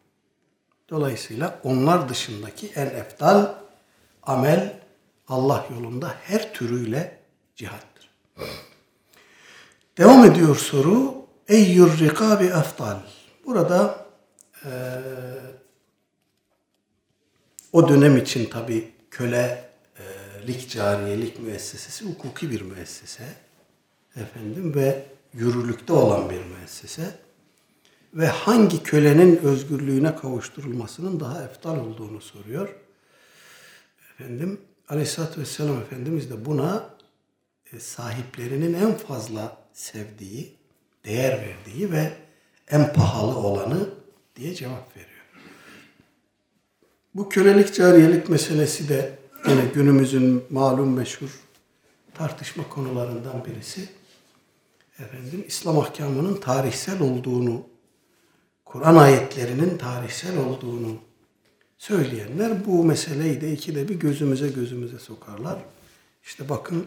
Dolayısıyla 0.90 1.60
onlar 1.64 2.08
dışındaki 2.08 2.70
en 2.74 2.86
eftal 2.86 3.54
amel 4.22 4.80
Allah 5.28 5.66
yolunda 5.70 6.14
her 6.22 6.54
türüyle 6.54 7.18
cihattır. 7.56 8.10
Devam 9.98 10.24
ediyor 10.24 10.56
soru. 10.56 11.26
Eyyur 11.48 11.98
rikabi 11.98 12.44
eftal. 12.44 12.96
Burada 13.46 14.06
e, 14.64 14.70
o 17.72 17.88
dönem 17.88 18.16
için 18.16 18.50
tabi 18.50 18.92
kölelik, 19.10 20.70
cariyelik 20.70 21.40
müessesesi 21.40 22.04
hukuki 22.04 22.50
bir 22.50 22.60
müessese. 22.60 23.24
Efendim 24.16 24.74
ve 24.74 25.06
yürürlükte 25.32 25.92
olan 25.92 26.30
bir 26.30 26.44
müessese. 26.44 27.18
Ve 28.14 28.26
hangi 28.26 28.82
kölenin 28.82 29.36
özgürlüğüne 29.36 30.16
kavuşturulmasının 30.16 31.20
daha 31.20 31.44
eftal 31.44 31.78
olduğunu 31.78 32.20
soruyor. 32.20 32.68
Efendim 34.12 34.60
Aleyhisselatü 34.88 35.40
Vesselam 35.40 35.80
Efendimiz 35.80 36.30
de 36.30 36.44
buna 36.44 36.90
e, 37.72 37.80
sahiplerinin 37.80 38.74
en 38.74 38.94
fazla 38.94 39.65
sevdiği, 39.76 40.54
değer 41.04 41.40
verdiği 41.40 41.92
ve 41.92 42.12
en 42.68 42.92
pahalı 42.92 43.36
olanı 43.36 43.88
diye 44.36 44.54
cevap 44.54 44.96
veriyor. 44.96 45.10
Bu 47.14 47.28
kölelik 47.28 47.74
cariyelik 47.74 48.28
meselesi 48.28 48.88
de 48.88 49.18
yine 49.48 49.64
günümüzün 49.74 50.44
malum 50.50 50.94
meşhur 50.94 51.40
tartışma 52.14 52.68
konularından 52.68 53.44
birisi. 53.44 53.88
Efendim 54.98 55.44
İslam 55.48 55.78
ahkamının 55.78 56.40
tarihsel 56.40 57.00
olduğunu, 57.00 57.66
Kur'an 58.64 58.96
ayetlerinin 58.96 59.78
tarihsel 59.78 60.38
olduğunu 60.38 60.96
söyleyenler 61.78 62.66
bu 62.66 62.84
meseleyi 62.84 63.40
de 63.40 63.52
ikide 63.52 63.88
bir 63.88 63.94
gözümüze 63.94 64.48
gözümüze 64.48 64.98
sokarlar. 64.98 65.58
İşte 66.24 66.48
bakın 66.48 66.86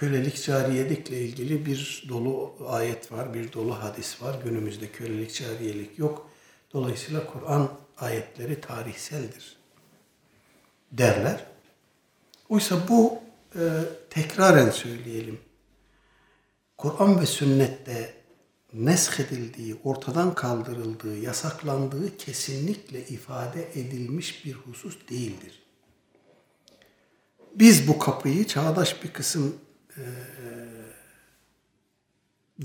kölelik 0.00 0.42
cariyelikle 0.42 1.20
ilgili 1.20 1.66
bir 1.66 2.04
dolu 2.08 2.54
ayet 2.68 3.12
var, 3.12 3.34
bir 3.34 3.52
dolu 3.52 3.82
hadis 3.82 4.22
var. 4.22 4.36
Günümüzde 4.44 4.88
kölelik 4.88 5.34
cariyelik 5.34 5.98
yok. 5.98 6.30
Dolayısıyla 6.72 7.26
Kur'an 7.26 7.68
ayetleri 7.98 8.60
tarihseldir 8.60 9.56
derler. 10.92 11.46
Oysa 12.48 12.88
bu 12.88 13.18
e, 13.54 13.60
tekraren 14.10 14.70
söyleyelim. 14.70 15.40
Kur'an 16.76 17.20
ve 17.20 17.26
sünnette 17.26 18.14
neshedildiği, 18.72 19.76
ortadan 19.84 20.34
kaldırıldığı, 20.34 21.16
yasaklandığı 21.16 22.16
kesinlikle 22.16 23.06
ifade 23.06 23.80
edilmiş 23.80 24.44
bir 24.44 24.52
husus 24.52 25.08
değildir. 25.10 25.62
Biz 27.54 27.88
bu 27.88 27.98
kapıyı 27.98 28.46
çağdaş 28.46 29.04
bir 29.04 29.12
kısım 29.12 29.65
e, 29.96 30.04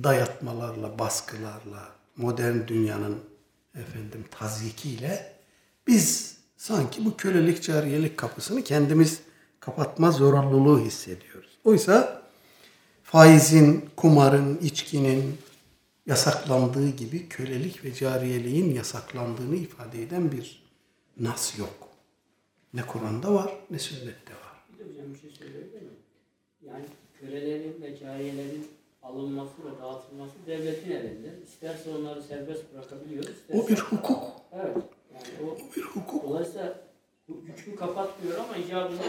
dayatmalarla, 0.03 0.99
baskılarla, 0.99 1.95
modern 2.17 2.67
dünyanın 2.67 3.19
efendim 3.75 4.25
tazyikiyle 4.31 5.33
biz 5.87 6.37
sanki 6.57 7.05
bu 7.05 7.17
kölelik 7.17 7.63
cariyelik 7.63 8.17
kapısını 8.17 8.63
kendimiz 8.63 9.21
kapatma 9.59 10.11
zorunluluğu 10.11 10.79
hissediyoruz. 10.79 11.57
Oysa 11.63 12.21
faizin, 13.03 13.89
kumarın, 13.95 14.57
içkinin, 14.57 15.37
yasaklandığı 16.05 16.89
gibi 16.89 17.29
kölelik 17.29 17.83
ve 17.83 17.93
cariyeliğin 17.93 18.75
yasaklandığını 18.75 19.55
ifade 19.55 20.03
eden 20.03 20.31
bir 20.31 20.63
nas 21.19 21.59
yok. 21.59 21.89
Ne 22.73 22.81
Kur'an'da 22.81 23.33
var 23.33 23.53
ne 23.69 23.79
sünnette 23.79 24.33
var. 24.33 24.63
Bir 24.73 24.79
de 24.79 24.89
hocam 24.89 25.13
bir 25.13 25.19
şey 25.19 25.40
kölelerin 27.21 27.81
ve 27.81 27.99
cariyelerin 27.99 28.67
alınması 29.03 29.51
ve 29.65 29.81
dağıtılması 29.81 30.33
devletin 30.47 30.91
elinde. 30.91 31.29
İsterse 31.47 31.89
onları 31.89 32.23
serbest 32.23 32.63
bırakabiliyor. 32.73 33.23
Isterse... 33.23 33.61
O 33.63 33.67
bir 33.67 33.77
hukuk. 33.77 34.23
Evet. 34.55 34.77
Yani 35.13 35.49
o, 35.49 35.51
O 35.51 35.75
bir 35.75 35.81
hukuk. 35.81 36.23
dolayısıyla 36.23 36.75
bu 37.27 37.41
hükmü 37.47 37.75
kapatmıyor 37.75 38.37
ama 38.39 38.57
icabında 38.57 39.03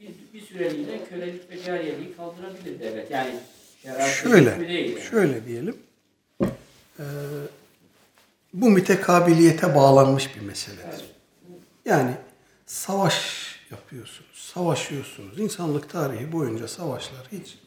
bir, 0.00 0.10
bir 0.34 0.40
süreliğine 0.40 1.04
kölelik 1.04 1.50
ve 1.50 1.62
cariyeliği 1.62 2.16
kaldırabilir 2.16 2.80
devlet. 2.80 3.10
Yani 3.10 3.34
Şöyle, 4.22 4.68
değil 4.68 4.90
yani. 4.90 5.00
şöyle 5.04 5.46
diyelim. 5.46 5.76
Ee, 6.42 7.04
bu 8.54 8.70
mütekabiliyete 8.70 9.74
bağlanmış 9.74 10.36
bir 10.36 10.40
meseledir. 10.40 10.84
Evet. 10.88 11.04
Yani 11.84 12.10
savaş 12.66 13.49
yapıyorsunuz, 13.70 14.50
savaşıyorsunuz. 14.54 15.38
İnsanlık 15.38 15.90
tarihi 15.90 16.32
boyunca 16.32 16.68
savaşlar 16.68 17.28
hiç 17.32 17.58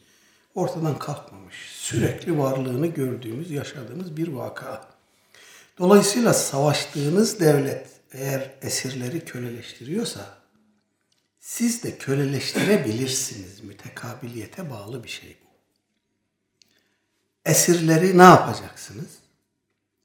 ortadan 0.54 0.98
kalkmamış. 0.98 1.54
Sürekli 1.72 2.38
varlığını 2.38 2.86
gördüğümüz, 2.86 3.50
yaşadığımız 3.50 4.16
bir 4.16 4.28
vaka. 4.28 4.88
Dolayısıyla 5.78 6.34
savaştığınız 6.34 7.40
devlet 7.40 7.86
eğer 8.12 8.50
esirleri 8.62 9.24
köleleştiriyorsa 9.24 10.38
siz 11.40 11.82
de 11.82 11.98
köleleştirebilirsiniz. 11.98 13.60
Mütekabiliyete 13.60 14.70
bağlı 14.70 15.04
bir 15.04 15.08
şey 15.08 15.36
bu. 15.44 15.48
Esirleri 17.50 18.18
ne 18.18 18.22
yapacaksınız? 18.22 19.18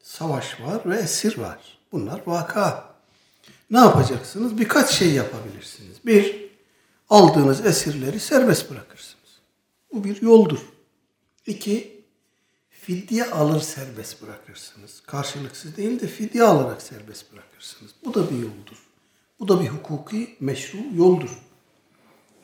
Savaş 0.03 0.61
var 0.61 0.81
ve 0.85 0.97
esir 0.97 1.37
var. 1.37 1.77
Bunlar 1.91 2.21
vaka. 2.25 2.88
Ne 3.72 3.78
yapacaksınız? 3.78 4.57
Birkaç 4.57 4.89
şey 4.89 5.11
yapabilirsiniz. 5.11 5.97
Bir, 6.05 6.49
aldığınız 7.09 7.65
esirleri 7.65 8.20
serbest 8.20 8.72
bırakırsınız. 8.72 9.39
Bu 9.93 10.03
bir 10.03 10.22
yoldur. 10.22 10.59
İki, 11.45 12.03
fidye 12.70 13.26
alır 13.26 13.61
serbest 13.61 14.22
bırakırsınız. 14.22 15.01
Karşılıksız 15.01 15.78
değil 15.78 15.99
de 15.99 16.07
fidye 16.07 16.43
alarak 16.43 16.82
serbest 16.82 17.34
bırakırsınız. 17.34 17.91
Bu 18.05 18.13
da 18.13 18.30
bir 18.32 18.36
yoldur. 18.36 18.88
Bu 19.39 19.47
da 19.47 19.61
bir 19.61 19.67
hukuki 19.67 20.38
meşru 20.39 20.78
yoldur. 20.95 21.41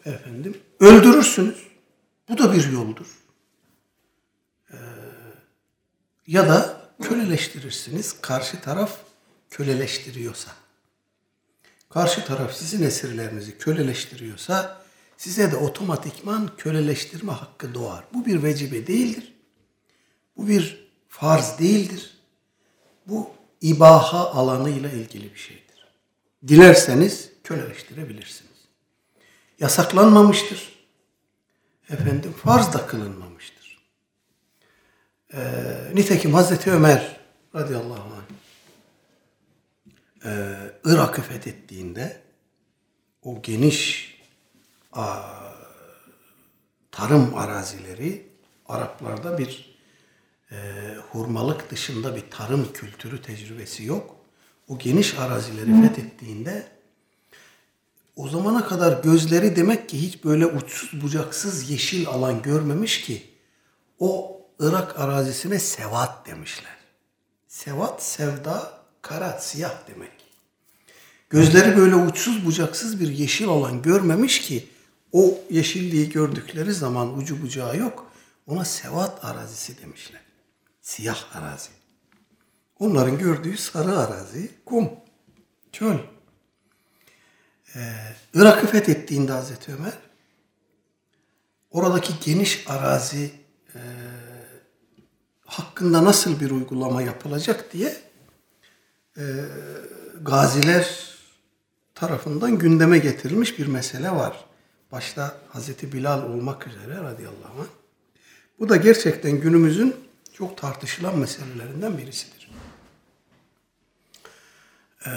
Efendim, 0.06 0.58
öldürürsünüz. 0.80 1.68
Bu 2.30 2.38
da 2.38 2.54
bir 2.54 2.72
yoldur. 2.72 3.08
Ee, 4.72 4.76
ya 6.28 6.50
da 6.50 6.82
köleleştirirsiniz. 7.02 8.22
Karşı 8.22 8.62
taraf 8.62 8.98
köleleştiriyorsa. 9.50 10.52
Karşı 11.96 12.26
taraf 12.26 12.54
sizin 12.54 12.84
esirlerinizi 12.84 13.58
köleleştiriyorsa 13.58 14.82
size 15.18 15.52
de 15.52 15.56
otomatikman 15.56 16.50
köleleştirme 16.58 17.32
hakkı 17.32 17.74
doğar. 17.74 18.04
Bu 18.14 18.26
bir 18.26 18.44
vecibe 18.44 18.88
değildir. 18.88 19.34
Bu 20.38 20.48
bir 20.48 20.88
farz 21.10 21.60
değildir. 21.60 22.18
Bu 23.08 23.30
ibaha 23.62 24.32
alanıyla 24.32 24.90
ilgili 24.90 25.34
bir 25.34 25.40
şeydir. 25.40 25.88
Dilerseniz 26.48 27.30
köleleştirebilirsiniz. 27.44 28.60
Yasaklanmamıştır. 29.60 30.76
Efendim 31.90 32.34
farz 32.44 32.74
da 32.74 32.88
kılınmamıştır. 32.88 33.82
Ee, 35.34 35.40
nitekim 35.94 36.34
Hazreti 36.34 36.72
Ömer 36.72 37.20
radıyallahu 37.56 38.14
anh 38.16 38.45
e, 40.26 40.56
Irak'ı 40.86 41.22
fethettiğinde 41.22 42.22
o 43.24 43.42
geniş 43.42 44.12
a, 44.94 45.22
tarım 46.92 47.36
arazileri 47.36 48.36
Araplarda 48.68 49.38
bir 49.38 49.80
e, 50.52 50.56
hurmalık 51.12 51.72
dışında 51.72 52.16
bir 52.16 52.24
tarım 52.32 52.74
kültürü 52.74 53.22
tecrübesi 53.22 53.84
yok. 53.84 54.16
O 54.68 54.78
geniş 54.78 55.20
arazileri 55.20 55.82
fethettiğinde 55.82 56.68
o 58.16 58.28
zamana 58.28 58.68
kadar 58.68 59.04
gözleri 59.04 59.56
demek 59.56 59.90
ki 59.90 60.02
hiç 60.02 60.24
böyle 60.24 60.46
uçsuz 60.46 61.02
bucaksız 61.02 61.70
yeşil 61.70 62.08
alan 62.08 62.42
görmemiş 62.42 63.02
ki 63.02 63.30
o 64.00 64.42
Irak 64.60 65.00
arazisine 65.00 65.60
sevat 65.60 66.28
demişler. 66.28 66.78
Sevat, 67.48 68.04
sevda, 68.04 68.85
kara, 69.08 69.40
siyah 69.40 69.88
demek. 69.88 70.12
Gözleri 71.30 71.78
böyle 71.78 71.96
uçsuz 71.96 72.46
bucaksız 72.46 73.00
bir 73.00 73.08
yeşil 73.08 73.48
alan 73.48 73.82
görmemiş 73.82 74.42
ki 74.42 74.68
o 75.12 75.40
yeşilliği 75.50 76.10
gördükleri 76.10 76.74
zaman 76.74 77.18
ucu 77.18 77.42
bucağı 77.42 77.78
yok. 77.78 78.12
Ona 78.48 78.66
sevat 78.66 79.26
arazisi 79.26 79.82
demişler. 79.82 80.22
Siyah 80.82 81.36
arazi. 81.36 81.70
Onların 82.80 83.18
gördüğü 83.18 83.58
sarı 83.58 84.00
arazi, 84.00 84.52
kum, 84.66 84.90
çöl. 85.72 85.98
Ee, 87.76 87.94
Irak'ı 88.34 88.68
fethettiğinde 88.68 89.32
Hazreti 89.32 89.74
Ömer 89.74 89.94
oradaki 91.72 92.14
geniş 92.26 92.66
arazi 92.68 93.32
e, 93.76 93.80
hakkında 95.46 96.06
nasıl 96.06 96.40
bir 96.40 96.52
uygulama 96.52 97.02
yapılacak 97.02 97.74
diye 97.74 98.05
e, 99.18 99.24
gaziler 100.22 101.16
tarafından 101.96 102.58
gündeme 102.58 102.98
getirilmiş 102.98 103.60
bir 103.60 103.68
mesele 103.68 104.12
var. 104.12 104.46
Başta 104.92 105.38
Hazreti 105.50 105.94
Bilal 105.94 106.24
olmak 106.24 106.68
üzere 106.68 106.96
radıyallahu 106.96 107.62
anh. 107.62 107.68
Bu 108.60 108.70
da 108.70 108.76
gerçekten 108.76 109.42
günümüzün 109.42 109.96
çok 110.34 110.58
tartışılan 110.58 111.20
meselelerinden 111.20 111.98
birisidir. 111.98 112.50
Ee, 115.06 115.12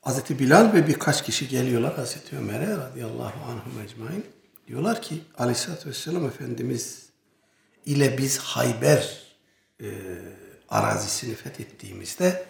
Hazreti 0.00 0.38
Bilal 0.38 0.72
ve 0.72 0.86
birkaç 0.86 1.24
kişi 1.24 1.48
geliyorlar 1.48 1.96
Hazreti 1.96 2.36
Ömer'e 2.36 2.76
radıyallahu 2.76 3.50
anhum 3.50 3.82
ecmain. 3.84 4.26
Diyorlar 4.66 5.02
ki 5.02 5.20
aleyhissalatü 5.38 5.88
vesselam 5.88 6.26
Efendimiz 6.26 7.08
ile 7.86 8.18
biz 8.18 8.38
Hayber 8.38 9.22
e, 9.80 9.88
arazisini 10.68 11.34
fethettiğimizde 11.34 12.46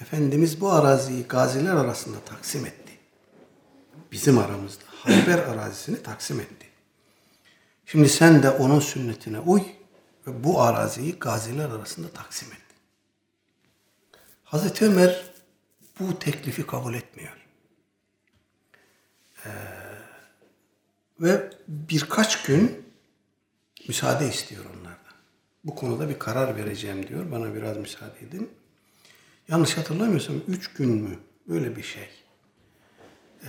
Efendimiz 0.00 0.60
bu 0.60 0.72
araziyi 0.72 1.22
gaziler 1.22 1.74
arasında 1.74 2.20
taksim 2.20 2.66
etti. 2.66 2.92
Bizim 4.12 4.38
aramızda 4.38 4.84
Hayber 4.86 5.38
arazisini 5.38 6.02
taksim 6.02 6.40
etti. 6.40 6.66
Şimdi 7.86 8.08
sen 8.08 8.42
de 8.42 8.50
onun 8.50 8.80
sünnetine 8.80 9.38
uy 9.38 9.62
ve 10.26 10.44
bu 10.44 10.62
araziyi 10.62 11.18
gaziler 11.18 11.68
arasında 11.68 12.08
taksim 12.08 12.52
et. 12.52 12.58
Hazreti 14.44 14.84
Ömer 14.84 15.24
bu 16.00 16.18
teklifi 16.18 16.66
kabul 16.66 16.94
etmiyor. 16.94 17.36
Ee, 19.46 19.50
ve 21.20 21.50
birkaç 21.68 22.42
gün 22.42 22.92
müsaade 23.88 24.28
istiyor 24.28 24.64
onlardan. 24.64 25.09
Bu 25.64 25.74
konuda 25.74 26.08
bir 26.08 26.18
karar 26.18 26.56
vereceğim 26.56 27.08
diyor. 27.08 27.30
Bana 27.30 27.54
biraz 27.54 27.76
müsaade 27.76 28.18
edin. 28.28 28.50
Yanlış 29.48 29.76
hatırlamıyorsam 29.76 30.36
üç 30.48 30.72
gün 30.72 30.90
mü? 30.90 31.18
Böyle 31.48 31.76
bir 31.76 31.82
şey. 31.82 32.08
Ee, 33.44 33.48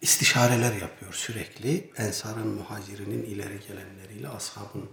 istişareler 0.00 0.72
yapıyor 0.72 1.12
sürekli. 1.12 1.90
Ensarın, 1.96 2.48
muhacirinin 2.48 3.22
ileri 3.22 3.60
gelenleriyle, 3.68 4.28
ashabın 4.28 4.90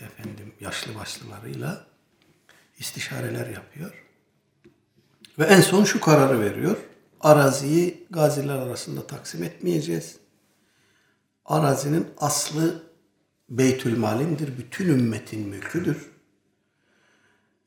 efendim 0.00 0.52
yaşlı 0.60 0.94
başlılarıyla 0.94 1.86
istişareler 2.78 3.46
yapıyor. 3.46 4.04
Ve 5.38 5.44
en 5.44 5.60
son 5.60 5.84
şu 5.84 6.00
kararı 6.00 6.40
veriyor. 6.40 6.76
Araziyi 7.20 8.06
gaziler 8.10 8.56
arasında 8.56 9.06
taksim 9.06 9.42
etmeyeceğiz. 9.42 10.16
Arazinin 11.44 12.06
aslı 12.18 12.85
Beytül 13.48 13.98
Malindir. 13.98 14.58
Bütün 14.58 14.88
ümmetin 14.88 15.48
mülküdür. 15.48 16.10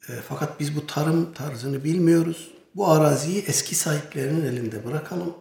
E, 0.09 0.13
fakat 0.27 0.59
biz 0.59 0.75
bu 0.75 0.87
tarım 0.87 1.33
tarzını 1.33 1.83
bilmiyoruz. 1.83 2.51
Bu 2.75 2.87
araziyi 2.87 3.43
eski 3.47 3.75
sahiplerinin 3.75 4.45
elinde 4.45 4.85
bırakalım. 4.85 5.35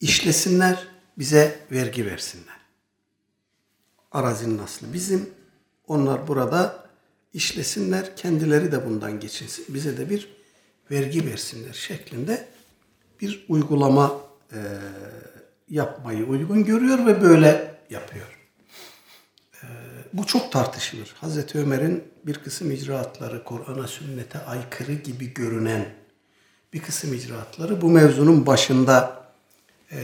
İşlesinler, 0.00 0.88
bize 1.18 1.58
vergi 1.72 2.06
versinler. 2.06 2.60
Arazinin 4.12 4.58
aslı 4.58 4.92
bizim. 4.92 5.30
Onlar 5.86 6.28
burada 6.28 6.86
işlesinler, 7.32 8.16
kendileri 8.16 8.72
de 8.72 8.86
bundan 8.86 9.20
geçinsin. 9.20 9.64
Bize 9.68 9.96
de 9.96 10.10
bir 10.10 10.28
vergi 10.90 11.26
versinler 11.26 11.72
şeklinde 11.72 12.48
bir 13.20 13.46
uygulama 13.48 14.20
e, 14.52 14.58
yapmayı 15.68 16.24
uygun 16.24 16.64
görüyor 16.64 17.06
ve 17.06 17.22
böyle 17.22 17.80
yapıyor. 17.90 18.39
Bu 20.12 20.26
çok 20.26 20.52
tartışılır. 20.52 21.14
Hazreti 21.20 21.58
Ömer'in 21.58 22.04
bir 22.26 22.34
kısım 22.34 22.70
icraatları 22.70 23.44
Kur'an'a, 23.44 23.86
sünnete 23.86 24.38
aykırı 24.38 24.92
gibi 24.92 25.34
görünen 25.34 25.86
bir 26.72 26.82
kısım 26.82 27.14
icraatları 27.14 27.80
bu 27.80 27.90
mevzunun 27.90 28.46
başında 28.46 29.24
e, 29.92 29.98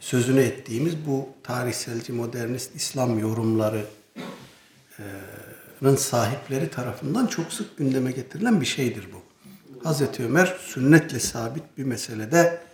sözünü 0.00 0.40
ettiğimiz 0.40 1.06
bu 1.06 1.28
tarihselci 1.42 2.12
modernist 2.12 2.76
İslam 2.76 3.18
yorumları 3.18 3.84
e, 5.82 5.96
sahipleri 5.96 6.70
tarafından 6.70 7.26
çok 7.26 7.52
sık 7.52 7.78
gündeme 7.78 8.12
getirilen 8.12 8.60
bir 8.60 8.66
şeydir 8.66 9.08
bu. 9.12 9.22
Hazreti 9.84 10.24
Ömer 10.24 10.56
sünnetle 10.60 11.20
sabit 11.20 11.78
bir 11.78 11.84
meselede 11.84 12.66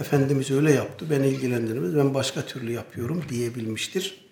Efendimiz 0.00 0.50
öyle 0.50 0.72
yaptı, 0.72 1.10
beni 1.10 1.28
ilgilendirmez, 1.28 1.96
ben 1.96 2.14
başka 2.14 2.42
türlü 2.42 2.72
yapıyorum 2.72 3.24
diyebilmiştir. 3.28 4.25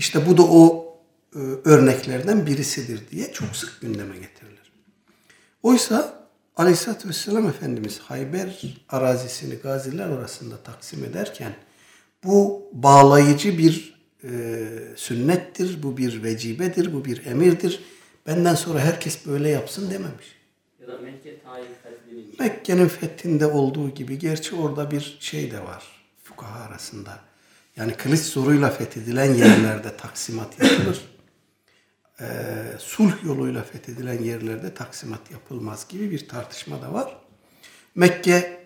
İşte 0.00 0.26
bu 0.26 0.36
da 0.36 0.42
o 0.42 0.94
e, 1.34 1.38
örneklerden 1.64 2.46
birisidir 2.46 3.00
diye 3.10 3.32
çok 3.32 3.56
sık 3.56 3.80
gündeme 3.80 4.14
getirilir. 4.14 4.72
Oysa 5.62 6.26
Aleyhisselatü 6.56 7.08
Vesselam 7.08 7.48
Efendimiz 7.48 7.98
Hayber 7.98 8.62
arazisini 8.88 9.54
gaziler 9.54 10.08
arasında 10.08 10.56
taksim 10.56 11.04
ederken 11.04 11.52
bu 12.24 12.68
bağlayıcı 12.72 13.58
bir 13.58 13.94
e, 14.24 14.30
sünnettir, 14.96 15.82
bu 15.82 15.96
bir 15.96 16.22
vecibedir, 16.22 16.92
bu 16.92 17.04
bir 17.04 17.26
emirdir. 17.26 17.80
Benden 18.26 18.54
sonra 18.54 18.80
herkes 18.80 19.26
böyle 19.26 19.48
yapsın 19.48 19.90
dememiş. 19.90 20.36
Mekke'nin 22.38 22.88
fethinde 22.88 23.46
olduğu 23.46 23.90
gibi 23.90 24.18
gerçi 24.18 24.54
orada 24.54 24.90
bir 24.90 25.18
şey 25.20 25.50
de 25.50 25.60
var 25.60 25.84
fukaha 26.24 26.60
arasında. 26.60 27.29
Yani 27.76 27.94
kılıç 27.94 28.20
zoruyla 28.20 28.70
fethedilen 28.70 29.34
yerlerde 29.34 29.96
taksimat 29.96 30.62
yapılır. 30.62 31.00
Ee, 32.20 32.24
sulh 32.78 33.24
yoluyla 33.24 33.62
fethedilen 33.62 34.22
yerlerde 34.22 34.74
taksimat 34.74 35.30
yapılmaz 35.30 35.88
gibi 35.88 36.10
bir 36.10 36.28
tartışma 36.28 36.82
da 36.82 36.92
var. 36.92 37.16
Mekke 37.94 38.60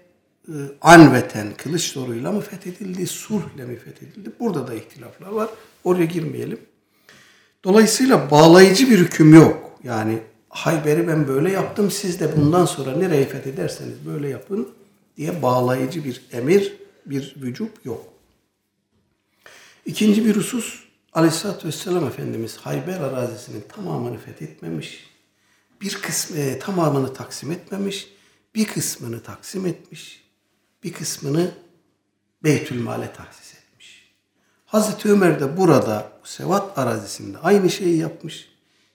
e, 0.48 0.54
anveten 0.80 1.54
kılıç 1.56 1.92
zoruyla 1.92 2.32
mı 2.32 2.40
fethedildi, 2.40 3.06
sulhle 3.06 3.64
mi 3.64 3.76
fethedildi? 3.76 4.30
Burada 4.40 4.66
da 4.66 4.74
ihtilaflar 4.74 5.28
var. 5.28 5.50
Oraya 5.84 6.04
girmeyelim. 6.04 6.60
Dolayısıyla 7.64 8.30
bağlayıcı 8.30 8.90
bir 8.90 8.98
hüküm 8.98 9.34
yok. 9.34 9.78
Yani 9.84 10.18
Hayber'i 10.48 11.08
ben 11.08 11.28
böyle 11.28 11.52
yaptım 11.52 11.90
siz 11.90 12.20
de 12.20 12.36
bundan 12.36 12.64
sonra 12.64 12.96
nereye 12.96 13.24
fethederseniz 13.24 14.06
böyle 14.06 14.28
yapın 14.28 14.68
diye 15.16 15.42
bağlayıcı 15.42 16.04
bir 16.04 16.22
emir, 16.32 16.76
bir 17.06 17.36
vücut 17.42 17.84
yok. 17.84 18.13
İkinci 19.86 20.24
bir 20.24 20.36
husus 20.36 20.84
Aleyhisselatü 21.12 21.68
Vesselam 21.68 22.06
Efendimiz 22.06 22.56
Hayber 22.56 23.00
arazisinin 23.00 23.64
tamamını 23.68 24.18
fethetmemiş. 24.18 25.10
Bir 25.80 25.94
kısmı 25.94 26.38
e, 26.38 26.58
tamamını 26.58 27.14
taksim 27.14 27.52
etmemiş. 27.52 28.08
Bir 28.54 28.66
kısmını 28.66 29.22
taksim 29.22 29.66
etmiş. 29.66 30.24
Bir 30.82 30.92
kısmını 30.92 31.50
Beytülmal'e 32.44 33.12
tahsis 33.12 33.54
etmiş. 33.54 34.14
Hazreti 34.66 35.10
Ömer 35.10 35.40
de 35.40 35.56
burada 35.56 36.12
Sevat 36.24 36.78
arazisinde 36.78 37.38
aynı 37.38 37.70
şeyi 37.70 37.98
yapmış. 37.98 38.48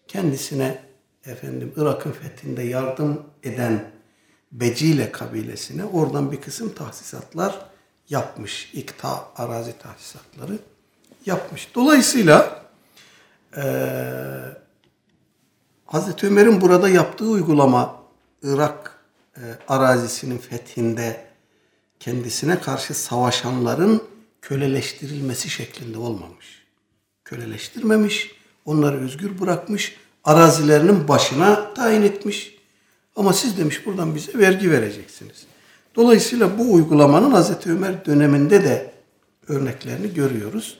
Kendisine 0.08 0.84
efendim 1.26 1.74
Irak'ın 1.76 2.12
fethinde 2.12 2.64
yardım 2.64 3.24
eden 3.44 3.92
Becile 4.52 5.12
kabilesine 5.12 5.86
oradan 5.86 6.32
bir 6.32 6.42
kısım 6.42 6.74
tahsisatlar 6.74 7.66
yapmış. 8.10 8.72
İkta 8.74 9.32
arazi 9.36 9.78
tahsisatları 9.78 10.60
yapmış. 11.30 11.76
Dolayısıyla 11.76 12.66
e, 13.58 13.64
Hazreti 15.86 16.28
Ömer'in 16.28 16.62
burada 16.62 16.90
yaptığı 16.90 17.26
uygulama 17.26 17.96
Irak 18.44 19.00
e, 19.38 19.42
arazisinin 19.68 20.38
fethinde 20.38 21.26
kendisine 22.00 22.60
karşı 22.60 22.94
savaşanların 22.94 24.04
köleleştirilmesi 24.42 25.50
şeklinde 25.50 25.98
olmamış. 25.98 26.66
Köleleştirmemiş, 27.26 28.32
onları 28.66 28.98
özgür 28.98 29.40
bırakmış, 29.40 29.96
arazilerinin 30.24 31.08
başına 31.08 31.74
tayin 31.74 32.02
etmiş. 32.02 32.56
Ama 33.16 33.34
siz 33.34 33.58
demiş 33.58 33.86
buradan 33.86 34.16
bize 34.16 34.40
vergi 34.40 34.72
vereceksiniz. 34.72 35.46
Dolayısıyla 35.96 36.58
bu 36.58 36.74
uygulamanın 36.74 37.32
Hazreti 37.32 37.72
Ömer 37.72 38.06
döneminde 38.06 38.64
de 38.64 38.92
örneklerini 39.48 40.14
görüyoruz. 40.14 40.78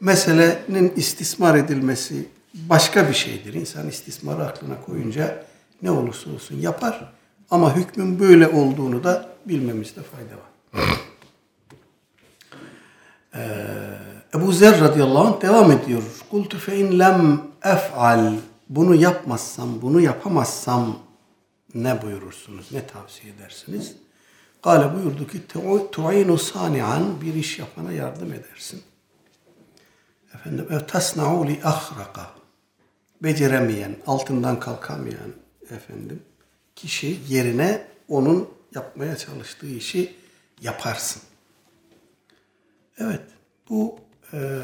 Meselenin 0.00 0.92
istismar 0.96 1.54
edilmesi 1.54 2.28
başka 2.54 3.08
bir 3.08 3.14
şeydir. 3.14 3.54
İnsan 3.54 3.88
istismarı 3.88 4.46
aklına 4.46 4.80
koyunca 4.80 5.44
ne 5.82 5.90
olursa 5.90 6.30
olsun 6.30 6.60
yapar. 6.60 7.12
Ama 7.50 7.76
hükmün 7.76 8.20
böyle 8.20 8.48
olduğunu 8.48 9.04
da 9.04 9.28
bilmemizde 9.46 10.00
fayda 10.02 10.34
var. 10.34 10.48
Ee, 13.34 14.38
Ebu 14.38 14.52
Zer 14.52 14.80
radıyallahu 14.80 15.26
anh 15.26 15.40
devam 15.42 15.70
ediyor. 15.70 16.02
Kultu 16.30 16.58
fe 16.58 16.76
in 16.76 16.98
lem 16.98 17.40
ef'al 17.64 18.32
bunu 18.68 18.94
yapmazsam, 18.94 19.82
bunu 19.82 20.00
yapamazsam 20.00 20.98
ne 21.74 22.02
buyurursunuz, 22.02 22.72
ne 22.72 22.86
tavsiye 22.86 23.32
edersiniz? 23.32 23.96
Kale 24.62 24.94
buyurdu 24.94 25.26
ki 25.26 25.38
tu'inu 25.92 26.38
sani'an 26.38 27.20
bir 27.20 27.34
iş 27.34 27.58
yapana 27.58 27.92
yardım 27.92 28.32
edersin. 28.32 28.82
Efendim 30.34 30.66
ev 30.70 30.80
tasna'u 30.80 31.46
li 31.48 31.60
ahraka 31.64 32.30
beceremeyen, 33.22 33.96
altından 34.06 34.60
kalkamayan 34.60 35.32
efendim 35.70 36.22
kişi 36.76 37.20
yerine 37.28 37.86
onun 38.08 38.48
yapmaya 38.74 39.16
çalıştığı 39.16 39.70
işi 39.70 40.14
yaparsın. 40.60 41.22
Evet, 42.98 43.22
bu 43.68 43.98
e, 44.32 44.62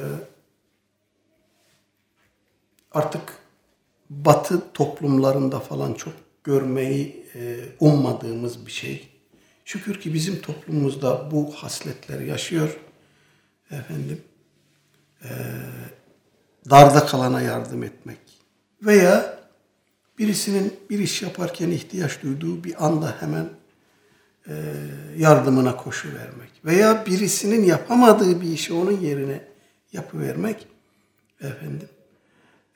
artık 2.93 3.39
Batı 4.11 4.73
toplumlarında 4.73 5.61
falan 5.61 5.95
çok 5.95 6.13
görmeyi 6.45 7.27
e, 7.35 7.59
ummadığımız 7.81 8.67
bir 8.67 8.71
şey. 8.73 9.09
Şükür 9.65 10.01
ki 10.01 10.15
bizim 10.15 10.41
toplumumuzda 10.41 11.31
bu 11.31 11.53
hasletler 11.53 12.21
yaşıyor. 12.21 12.81
Efendim, 13.71 14.23
e, 15.25 15.31
darda 16.71 17.07
kalana 17.07 17.43
yardım 17.43 17.83
etmek 17.83 18.19
veya 18.83 19.39
birisinin 20.19 20.75
bir 20.91 20.99
iş 20.99 21.23
yaparken 21.23 21.71
ihtiyaç 21.71 22.23
duyduğu 22.23 22.65
bir 22.65 22.87
anda 22.87 23.17
hemen 23.21 23.49
e, 24.49 24.53
yardımına 25.17 25.77
koşu 25.77 26.09
vermek 26.09 26.51
veya 26.65 27.07
birisinin 27.07 27.65
yapamadığı 27.65 28.41
bir 28.41 28.49
işi 28.49 28.73
onun 28.73 29.01
yerine 29.01 29.41
yapıvermek 29.93 30.67
efendim 31.41 31.89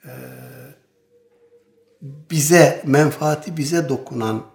e, 0.05 0.11
bize 2.01 2.81
menfaati 2.85 3.57
bize 3.57 3.89
dokunan 3.89 4.45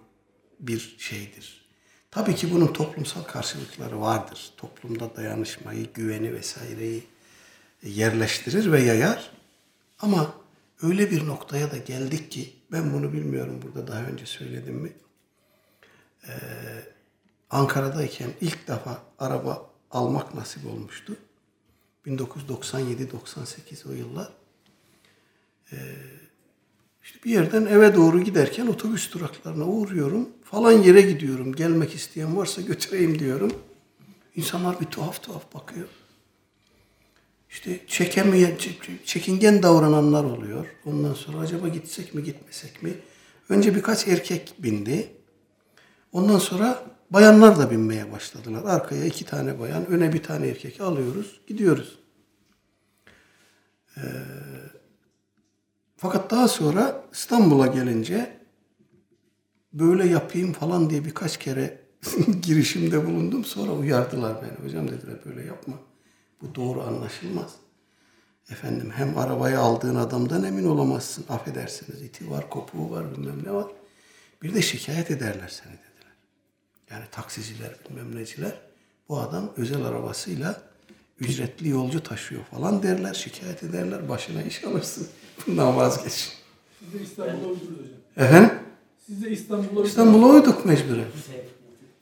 bir 0.60 0.96
şeydir. 0.98 1.64
Tabii 2.10 2.34
ki 2.34 2.52
bunun 2.52 2.66
toplumsal 2.66 3.22
karşılıkları 3.22 4.00
vardır. 4.00 4.52
Toplumda 4.56 5.16
dayanışmayı, 5.16 5.92
güveni 5.94 6.34
vesaireyi 6.34 7.04
yerleştirir 7.84 8.72
ve 8.72 8.82
yayar. 8.82 9.30
Ama 9.98 10.34
öyle 10.82 11.10
bir 11.10 11.26
noktaya 11.26 11.70
da 11.70 11.76
geldik 11.76 12.30
ki 12.30 12.52
ben 12.72 12.92
bunu 12.92 13.12
bilmiyorum 13.12 13.60
burada 13.62 13.86
daha 13.86 14.02
önce 14.02 14.26
söyledim 14.26 14.74
mi? 14.74 14.92
Ee, 16.28 16.32
Ankara'dayken 17.50 18.30
ilk 18.40 18.68
defa 18.68 19.02
araba 19.18 19.70
almak 19.90 20.34
nasip 20.34 20.66
olmuştu. 20.66 21.16
1997-98 22.06 23.88
o 23.88 23.92
yıllar. 23.92 24.28
Ee, 25.72 25.76
işte 27.02 27.18
bir 27.24 27.30
yerden 27.30 27.66
eve 27.66 27.94
doğru 27.94 28.20
giderken 28.20 28.66
otobüs 28.66 29.12
duraklarına 29.12 29.64
uğruyorum. 29.64 30.28
Falan 30.44 30.72
yere 30.72 31.00
gidiyorum. 31.00 31.54
Gelmek 31.54 31.94
isteyen 31.94 32.36
varsa 32.36 32.62
götüreyim 32.62 33.18
diyorum. 33.18 33.52
İnsanlar 34.36 34.80
bir 34.80 34.86
tuhaf 34.86 35.22
tuhaf 35.22 35.54
bakıyor. 35.54 35.88
İşte 37.54 37.80
çekemeyen, 37.86 38.56
çekingen 39.04 39.62
davrananlar 39.62 40.24
oluyor. 40.24 40.66
Ondan 40.84 41.14
sonra 41.14 41.38
acaba 41.38 41.68
gitsek 41.68 42.14
mi 42.14 42.22
gitmesek 42.22 42.82
mi? 42.82 42.94
Önce 43.48 43.74
birkaç 43.74 44.08
erkek 44.08 44.54
bindi. 44.58 45.12
Ondan 46.12 46.38
sonra 46.38 46.84
bayanlar 47.10 47.58
da 47.58 47.70
binmeye 47.70 48.12
başladılar. 48.12 48.62
Arkaya 48.64 49.04
iki 49.04 49.24
tane 49.24 49.60
bayan, 49.60 49.86
öne 49.86 50.12
bir 50.12 50.22
tane 50.22 50.48
erkek 50.48 50.80
alıyoruz, 50.80 51.40
gidiyoruz. 51.46 51.98
Ee, 53.96 54.00
fakat 55.96 56.30
daha 56.30 56.48
sonra 56.48 57.04
İstanbul'a 57.12 57.66
gelince 57.66 58.40
böyle 59.72 60.08
yapayım 60.08 60.52
falan 60.52 60.90
diye 60.90 61.04
birkaç 61.04 61.38
kere 61.38 61.80
girişimde 62.42 63.06
bulundum. 63.06 63.44
Sonra 63.44 63.72
uyardılar 63.72 64.36
beni. 64.42 64.66
Hocam 64.66 64.88
dediler 64.88 65.16
böyle 65.24 65.46
yapma. 65.46 65.93
Bu 66.44 66.54
doğru 66.54 66.82
anlaşılmaz. 66.82 67.54
Efendim 68.50 68.92
hem 68.94 69.18
arabayı 69.18 69.58
aldığın 69.58 69.96
adamdan 69.96 70.44
emin 70.44 70.64
olamazsın. 70.64 71.24
Affedersiniz 71.28 72.02
iti 72.02 72.30
var, 72.30 72.50
kopuğu 72.50 72.90
var, 72.90 73.16
bilmem 73.16 73.44
ne 73.44 73.52
var. 73.52 73.66
Bir 74.42 74.54
de 74.54 74.62
şikayet 74.62 75.10
ederler 75.10 75.48
seni 75.48 75.72
dediler. 75.72 76.12
Yani 76.90 77.04
taksiciler, 77.12 77.76
bilmem 77.90 78.16
neciler. 78.16 78.52
Bu 79.08 79.20
adam 79.20 79.52
özel 79.56 79.84
arabasıyla 79.84 80.62
ücretli 81.20 81.68
yolcu 81.68 82.02
taşıyor 82.02 82.44
falan 82.44 82.82
derler, 82.82 83.14
şikayet 83.14 83.62
ederler. 83.62 84.08
Başına 84.08 84.42
iş 84.42 84.64
alırsın. 84.64 85.08
Bundan 85.46 85.76
vazgeç. 85.76 86.32
Siz 86.78 86.94
de 86.94 87.02
İstanbul'a 87.02 87.48
uydunuz 87.48 87.78
hocam. 87.78 88.26
Efendim? 88.26 88.58
Siz 89.06 89.24
de 89.24 89.30
İstanbul'a. 89.30 89.86
İstanbul'a 89.86 90.26
uyduk 90.26 90.64
mecburen. 90.64 91.04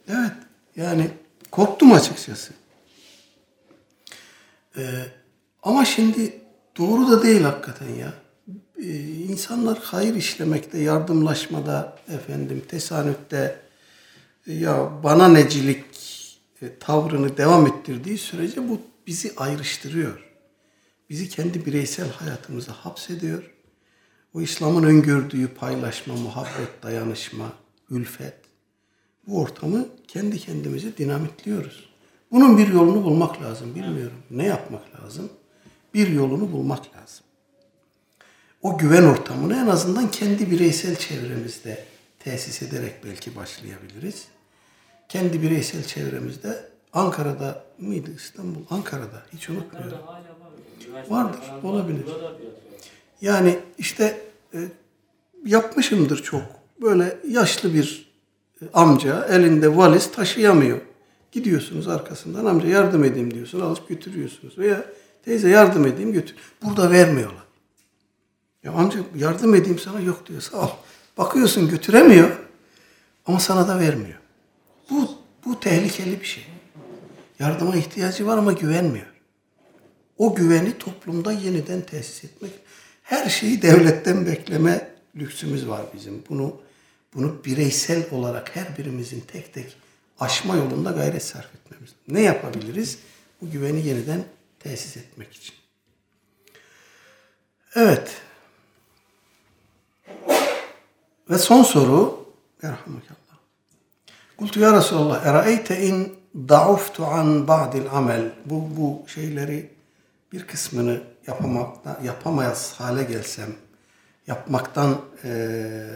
Evet. 0.09 0.32
Yani 0.76 1.11
korktum 1.51 1.93
açıkçası. 1.93 2.53
Ee, 4.76 4.82
ama 5.62 5.84
şimdi 5.84 6.40
doğru 6.78 7.10
da 7.10 7.22
değil 7.22 7.40
hakikaten 7.42 7.94
ya. 7.94 8.12
Ee, 8.78 8.98
insanlar 9.08 9.78
hayır 9.82 10.14
işlemekte, 10.14 10.78
yardımlaşmada, 10.78 11.98
efendim 12.08 12.62
tesanütte 12.68 13.60
ya 14.46 14.90
bana 15.04 15.28
necilik 15.28 15.84
e, 16.62 16.78
tavrını 16.78 17.36
devam 17.36 17.66
ettirdiği 17.66 18.18
sürece 18.18 18.68
bu 18.68 18.80
bizi 19.06 19.32
ayrıştırıyor. 19.36 20.28
Bizi 21.10 21.28
kendi 21.28 21.66
bireysel 21.66 22.10
hayatımıza 22.10 22.72
hapsediyor. 22.72 23.50
O 24.34 24.40
İslam'ın 24.40 24.82
öngördüğü 24.82 25.48
paylaşma, 25.48 26.14
muhabbet, 26.14 26.82
dayanışma, 26.82 27.52
ülfet 27.90 28.34
bu 29.26 29.40
ortamı 29.40 29.88
kendi 30.08 30.38
kendimize 30.38 30.96
dinamitliyoruz. 30.96 31.91
Bunun 32.32 32.58
bir 32.58 32.68
yolunu 32.68 33.04
bulmak 33.04 33.42
lazım. 33.42 33.74
Bilmiyorum. 33.74 34.18
Ne 34.30 34.46
yapmak 34.46 34.82
lazım? 35.02 35.30
Bir 35.94 36.08
yolunu 36.08 36.52
bulmak 36.52 36.78
lazım. 36.78 37.24
O 38.62 38.78
güven 38.78 39.02
ortamını 39.02 39.56
en 39.56 39.66
azından 39.66 40.10
kendi 40.10 40.50
bireysel 40.50 40.96
çevremizde 40.96 41.84
tesis 42.18 42.62
ederek 42.62 42.94
belki 43.04 43.36
başlayabiliriz. 43.36 44.24
Kendi 45.08 45.42
bireysel 45.42 45.84
çevremizde 45.84 46.68
Ankara'da 46.92 47.64
mıydı 47.78 48.10
İstanbul? 48.16 48.60
Ankara'da 48.70 49.22
hiç 49.32 49.50
unutmuyorum. 49.50 49.98
Vardır, 51.08 51.40
olabilir. 51.62 52.04
Yani 53.20 53.58
işte 53.78 54.20
e, 54.54 54.58
yapmışımdır 55.46 56.22
çok. 56.22 56.42
Böyle 56.82 57.18
yaşlı 57.28 57.74
bir 57.74 58.12
e, 58.62 58.64
amca 58.74 59.24
elinde 59.24 59.76
valiz 59.76 60.10
taşıyamıyor. 60.12 60.80
Gidiyorsunuz 61.32 61.88
arkasından 61.88 62.44
amca 62.44 62.68
yardım 62.68 63.04
edeyim 63.04 63.34
diyorsun 63.34 63.60
alıp 63.60 63.88
götürüyorsunuz. 63.88 64.58
Veya 64.58 64.84
teyze 65.24 65.48
yardım 65.48 65.86
edeyim 65.86 66.12
götür. 66.12 66.36
Burada 66.62 66.90
vermiyorlar. 66.90 67.42
Ya 68.64 68.72
amca 68.72 68.98
yardım 69.16 69.54
edeyim 69.54 69.78
sana 69.78 70.00
yok 70.00 70.26
diyor 70.26 70.40
sağ 70.40 70.56
ol. 70.56 70.70
Bakıyorsun 71.18 71.68
götüremiyor 71.70 72.30
ama 73.26 73.40
sana 73.40 73.68
da 73.68 73.80
vermiyor. 73.80 74.18
Bu, 74.90 75.10
bu 75.44 75.60
tehlikeli 75.60 76.20
bir 76.20 76.26
şey. 76.26 76.44
Yardıma 77.38 77.76
ihtiyacı 77.76 78.26
var 78.26 78.38
ama 78.38 78.52
güvenmiyor. 78.52 79.06
O 80.18 80.34
güveni 80.34 80.78
toplumda 80.78 81.32
yeniden 81.32 81.80
tesis 81.80 82.24
etmek. 82.24 82.52
Her 83.02 83.28
şeyi 83.28 83.62
devletten 83.62 84.26
bekleme 84.26 84.90
lüksümüz 85.16 85.68
var 85.68 85.82
bizim. 85.94 86.24
Bunu 86.28 86.56
bunu 87.14 87.44
bireysel 87.44 88.04
olarak 88.10 88.56
her 88.56 88.78
birimizin 88.78 89.20
tek 89.20 89.54
tek 89.54 89.76
aşma 90.22 90.56
yolunda 90.56 90.90
gayret 90.90 91.24
sarf 91.24 91.54
etmemiz. 91.54 91.90
Ne 92.08 92.20
yapabiliriz? 92.20 92.98
Bu 93.40 93.50
güveni 93.50 93.86
yeniden 93.86 94.24
tesis 94.60 94.96
etmek 94.96 95.32
için. 95.32 95.54
Evet. 97.74 98.20
Ve 101.30 101.38
son 101.38 101.62
soru. 101.62 102.26
Erhamukallah. 102.62 103.38
Kultu 104.36 104.60
ya 104.60 104.72
Resulallah. 104.72 105.26
Eraeyte 105.26 105.86
in 105.86 106.14
dauftu 106.48 107.04
an 107.04 107.48
ba'dil 107.48 107.90
amel 107.90 108.32
bu 108.44 108.76
bu 108.76 109.08
şeyleri 109.08 109.70
bir 110.32 110.46
kısmını 110.46 111.02
yapamakta 111.26 112.00
yapamayız 112.04 112.74
hale 112.78 113.04
gelsem 113.04 113.54
yapmaktan 114.26 115.00
eee, 115.24 115.90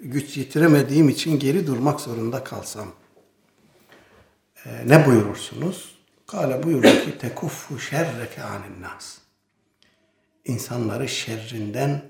güç 0.00 0.36
yitiremediğim 0.36 1.08
için 1.08 1.38
geri 1.38 1.66
durmak 1.66 2.00
zorunda 2.00 2.44
kalsam 2.44 2.88
eee, 4.66 4.82
ne 4.86 5.06
buyurursunuz? 5.06 5.94
Kale 6.26 6.62
buyurdu 6.62 6.88
ki 6.88 7.18
tekuffu 7.18 7.78
şerreke 7.78 8.42
anin 8.42 8.82
nas. 8.82 9.18
İnsanları 10.44 11.08
şerrinden, 11.08 12.02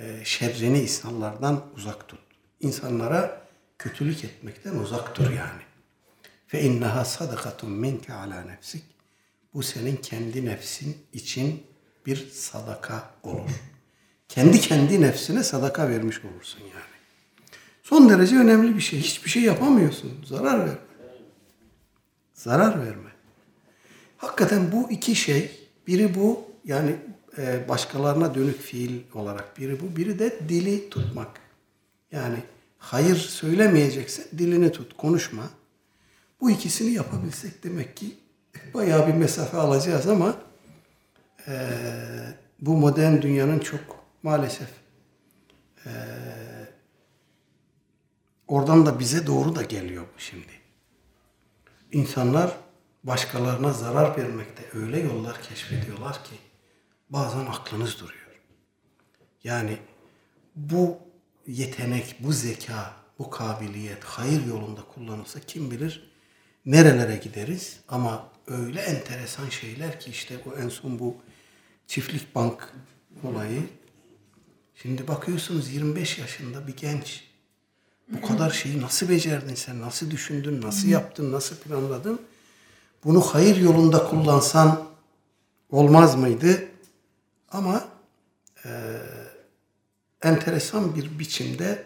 eee, 0.00 0.20
şerrini 0.24 0.80
insanlardan 0.80 1.64
uzak 1.76 2.08
tut. 2.08 2.20
İnsanlara 2.60 3.40
kötülük 3.78 4.24
etmekten 4.24 4.74
uzak 4.74 5.16
dur 5.18 5.30
yani. 5.30 5.62
Fe 6.46 6.60
inneha 6.62 7.04
sadakatun 7.04 7.70
minke 7.70 8.12
ala 8.12 8.40
nefsik. 8.40 8.84
Bu 9.54 9.62
senin 9.62 9.96
kendi 9.96 10.46
nefsin 10.46 10.96
için 11.12 11.62
bir 12.06 12.28
sadaka 12.32 13.10
olur. 13.22 13.50
Kendi 14.28 14.60
kendi 14.60 15.00
nefsine 15.00 15.42
sadaka 15.44 15.88
vermiş 15.88 16.24
olursun 16.24 16.60
yani. 16.60 16.96
Son 17.82 18.08
derece 18.10 18.36
önemli 18.36 18.76
bir 18.76 18.80
şey. 18.80 19.00
Hiçbir 19.00 19.30
şey 19.30 19.42
yapamıyorsun. 19.42 20.24
Zarar 20.24 20.58
verme. 20.58 20.78
Zarar 22.36 22.86
verme. 22.86 23.10
Hakikaten 24.16 24.72
bu 24.72 24.90
iki 24.90 25.14
şey, 25.16 25.50
biri 25.86 26.14
bu 26.14 26.44
yani 26.64 26.96
e, 27.38 27.68
başkalarına 27.68 28.34
dönük 28.34 28.60
fiil 28.60 29.00
olarak 29.14 29.58
biri 29.58 29.80
bu, 29.80 29.96
biri 29.96 30.18
de 30.18 30.38
dili 30.48 30.90
tutmak. 30.90 31.40
Yani 32.12 32.38
hayır 32.78 33.16
söylemeyeceksen 33.16 34.24
dilini 34.38 34.72
tut, 34.72 34.96
konuşma. 34.96 35.42
Bu 36.40 36.50
ikisini 36.50 36.90
yapabilsek 36.92 37.64
demek 37.64 37.96
ki 37.96 38.16
bayağı 38.74 39.06
bir 39.08 39.14
mesafe 39.14 39.56
alacağız 39.56 40.08
ama 40.08 40.36
eee, 41.48 41.54
bu 42.60 42.76
modern 42.76 43.22
dünyanın 43.22 43.58
çok 43.58 43.80
maalesef 44.22 44.68
eee, 45.86 45.92
oradan 48.48 48.86
da 48.86 48.98
bize 48.98 49.26
doğru 49.26 49.56
da 49.56 49.62
geliyor 49.62 50.04
şimdi. 50.18 50.55
İnsanlar 51.96 52.56
başkalarına 53.04 53.72
zarar 53.72 54.16
vermekte 54.18 54.62
öyle 54.72 55.00
yollar 55.00 55.42
keşfediyorlar 55.42 56.24
ki 56.24 56.34
bazen 57.10 57.46
aklınız 57.46 58.00
duruyor. 58.00 58.40
Yani 59.44 59.78
bu 60.56 60.98
yetenek, 61.46 62.16
bu 62.20 62.32
zeka, 62.32 62.92
bu 63.18 63.30
kabiliyet 63.30 64.04
hayır 64.04 64.46
yolunda 64.46 64.80
kullanılsa 64.94 65.40
kim 65.40 65.70
bilir 65.70 66.10
nerelere 66.66 67.16
gideriz 67.16 67.80
ama 67.88 68.28
öyle 68.46 68.80
enteresan 68.80 69.48
şeyler 69.48 70.00
ki 70.00 70.10
işte 70.10 70.34
bu 70.44 70.54
en 70.56 70.68
son 70.68 70.98
bu 70.98 71.16
çiftlik 71.86 72.34
bank 72.34 72.72
olayı. 73.22 73.62
Şimdi 74.74 75.08
bakıyorsunuz 75.08 75.72
25 75.72 76.18
yaşında 76.18 76.66
bir 76.66 76.76
genç. 76.76 77.24
Bu 78.08 78.26
kadar 78.26 78.50
şeyi 78.50 78.80
nasıl 78.82 79.08
becerdin 79.08 79.54
sen? 79.54 79.80
Nasıl 79.80 80.10
düşündün? 80.10 80.62
Nasıl 80.62 80.88
yaptın? 80.88 81.32
Nasıl 81.32 81.56
planladın? 81.56 82.20
Bunu 83.04 83.20
hayır 83.20 83.56
yolunda 83.56 84.08
kullansan 84.08 84.86
olmaz 85.70 86.16
mıydı? 86.16 86.68
Ama 87.50 87.84
eee, 88.64 88.70
enteresan 90.22 90.94
bir 90.96 91.18
biçimde 91.18 91.84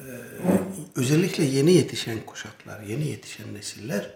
eee, 0.00 0.06
özellikle 0.96 1.44
yeni 1.44 1.72
yetişen 1.72 2.26
kuşaklar, 2.26 2.80
yeni 2.80 3.06
yetişen 3.08 3.54
nesiller 3.54 4.14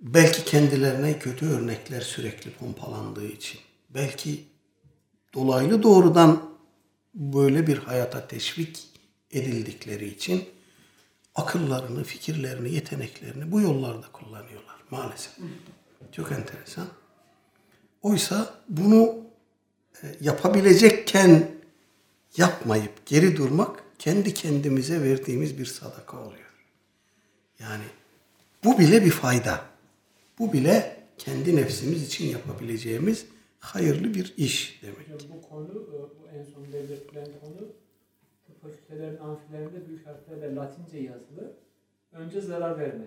belki 0.00 0.44
kendilerine 0.44 1.18
kötü 1.18 1.46
örnekler 1.46 2.00
sürekli 2.00 2.50
pompalandığı 2.50 3.26
için, 3.26 3.60
belki 3.90 4.44
dolaylı 5.34 5.82
doğrudan 5.82 6.51
böyle 7.14 7.66
bir 7.66 7.78
hayata 7.78 8.28
teşvik 8.28 8.88
edildikleri 9.30 10.08
için 10.08 10.48
akıllarını, 11.34 12.04
fikirlerini, 12.04 12.74
yeteneklerini 12.74 13.52
bu 13.52 13.60
yollarda 13.60 14.06
kullanıyorlar 14.12 14.76
maalesef. 14.90 15.32
Çok 16.12 16.32
enteresan. 16.32 16.86
Oysa 18.02 18.54
bunu 18.68 19.16
e, 20.02 20.06
yapabilecekken 20.20 21.50
yapmayıp 22.36 23.06
geri 23.06 23.36
durmak 23.36 23.84
kendi 23.98 24.34
kendimize 24.34 25.02
verdiğimiz 25.02 25.58
bir 25.58 25.66
sadaka 25.66 26.16
oluyor. 26.16 26.52
Yani 27.58 27.84
bu 28.64 28.78
bile 28.78 29.04
bir 29.04 29.10
fayda. 29.10 29.64
Bu 30.38 30.52
bile 30.52 31.02
kendi 31.18 31.56
nefsimiz 31.56 32.02
için 32.06 32.26
yapabileceğimiz 32.26 33.26
hayırlı 33.62 34.14
bir 34.14 34.34
iş 34.36 34.82
demek. 34.82 34.98
Hocam 34.98 35.30
bu 35.36 35.48
konu, 35.48 35.68
e, 35.70 35.96
bu 36.20 36.28
en 36.38 36.42
son 36.42 36.64
belirtilen 36.72 37.26
konu 37.40 37.58
tıp 38.46 38.62
fakültelerin 38.62 39.16
amfilerinde 39.16 39.88
büyük 39.88 40.06
harflerle 40.06 40.54
Latince 40.54 40.98
yazılı. 40.98 41.52
Önce 42.12 42.40
zarar 42.40 42.78
verme. 42.78 43.04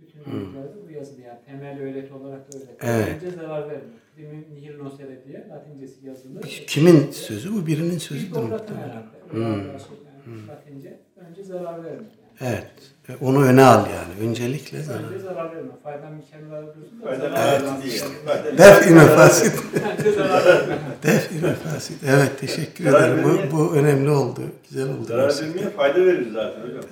Bütün 0.00 0.18
amfilerde 0.20 0.74
bu 0.88 0.90
yazılı 0.90 1.20
yani 1.20 1.38
temel 1.46 1.80
öğreti 1.80 2.14
olarak 2.14 2.52
da 2.52 2.58
öyle. 2.58 2.70
Evet. 2.80 3.22
Önce 3.22 3.36
zarar 3.36 3.68
verme. 3.68 3.84
Primin 4.16 4.46
nihil 4.54 4.76
nocere 4.76 5.24
diye 5.24 5.48
Latincesi 5.48 6.06
yazılı. 6.06 6.40
Kimin 6.40 7.10
sözü? 7.10 7.52
Bu 7.54 7.66
birinin 7.66 7.98
sözüdür 7.98 8.26
Hipokrat'ın 8.30 8.76
muhtemelen. 8.76 8.88
herhalde. 8.88 9.06
Hmm. 9.30 9.42
Yani 9.42 10.48
Latince. 10.48 11.00
Önce 11.16 11.42
zarar 11.42 11.84
verme. 11.84 12.06
Evet. 12.40 12.66
E, 13.08 13.12
Onu 13.24 13.44
öne 13.44 13.64
al 13.64 13.86
yani. 13.90 14.28
Öncelikle 14.30 14.82
zarar. 14.82 15.02
Önce 15.02 15.18
zarar 15.18 15.56
verme. 15.56 15.70
Faydan 15.82 16.12
mükemmel 16.12 16.62
diyorsun 16.74 17.00
da. 17.02 17.04
Fayda 17.04 17.20
zarar 17.30 17.60
lazım 17.60 17.66
verme. 17.68 17.82
değil. 17.84 18.04
Fayda- 18.26 18.58
Def-i 18.58 18.90
mefasit. 18.94 19.54
Önce 19.98 20.12
zarar 20.16 20.44
verme. 20.68 20.78
Def-i 21.02 21.34
mefasit. 21.46 21.96
Evet 22.06 22.38
teşekkür 22.40 22.84
Zarar 22.84 23.08
ederim. 23.08 23.24
vermeye- 23.28 23.52
Bu, 23.52 23.56
bu 23.70 23.74
önemli 23.74 24.10
oldu. 24.10 24.40
Güzel 24.70 24.88
oldu. 24.88 25.04
Zarar 25.08 25.22
gerçekten. 25.28 25.54
vermeye 25.54 25.70
fayda 25.70 26.06
verir 26.06 26.32
zaten 26.32 26.60
hocam. 26.62 26.82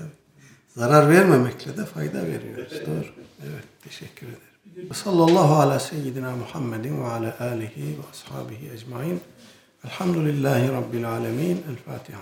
Zarar 0.77 1.11
vermemekle 1.11 1.77
de 1.77 1.85
fayda 1.85 2.19
veriyoruz. 2.27 2.73
Doğru. 2.87 3.05
Evet, 3.43 3.65
teşekkür 3.85 4.27
ederim. 4.27 4.95
Sallallahu 4.95 5.55
ala 5.55 5.79
seyyidina 5.81 6.37
Muhammedin 6.37 7.03
ve 7.05 7.07
ala 7.07 7.37
alihi 7.41 7.87
ve 7.99 8.03
ashabihi 8.13 8.71
ecmain. 8.75 9.21
Elhamdülillahi 9.85 10.73
Rabbil 10.73 11.09
alemin. 11.09 11.51
El 11.71 11.77
Fatiha. 11.87 12.19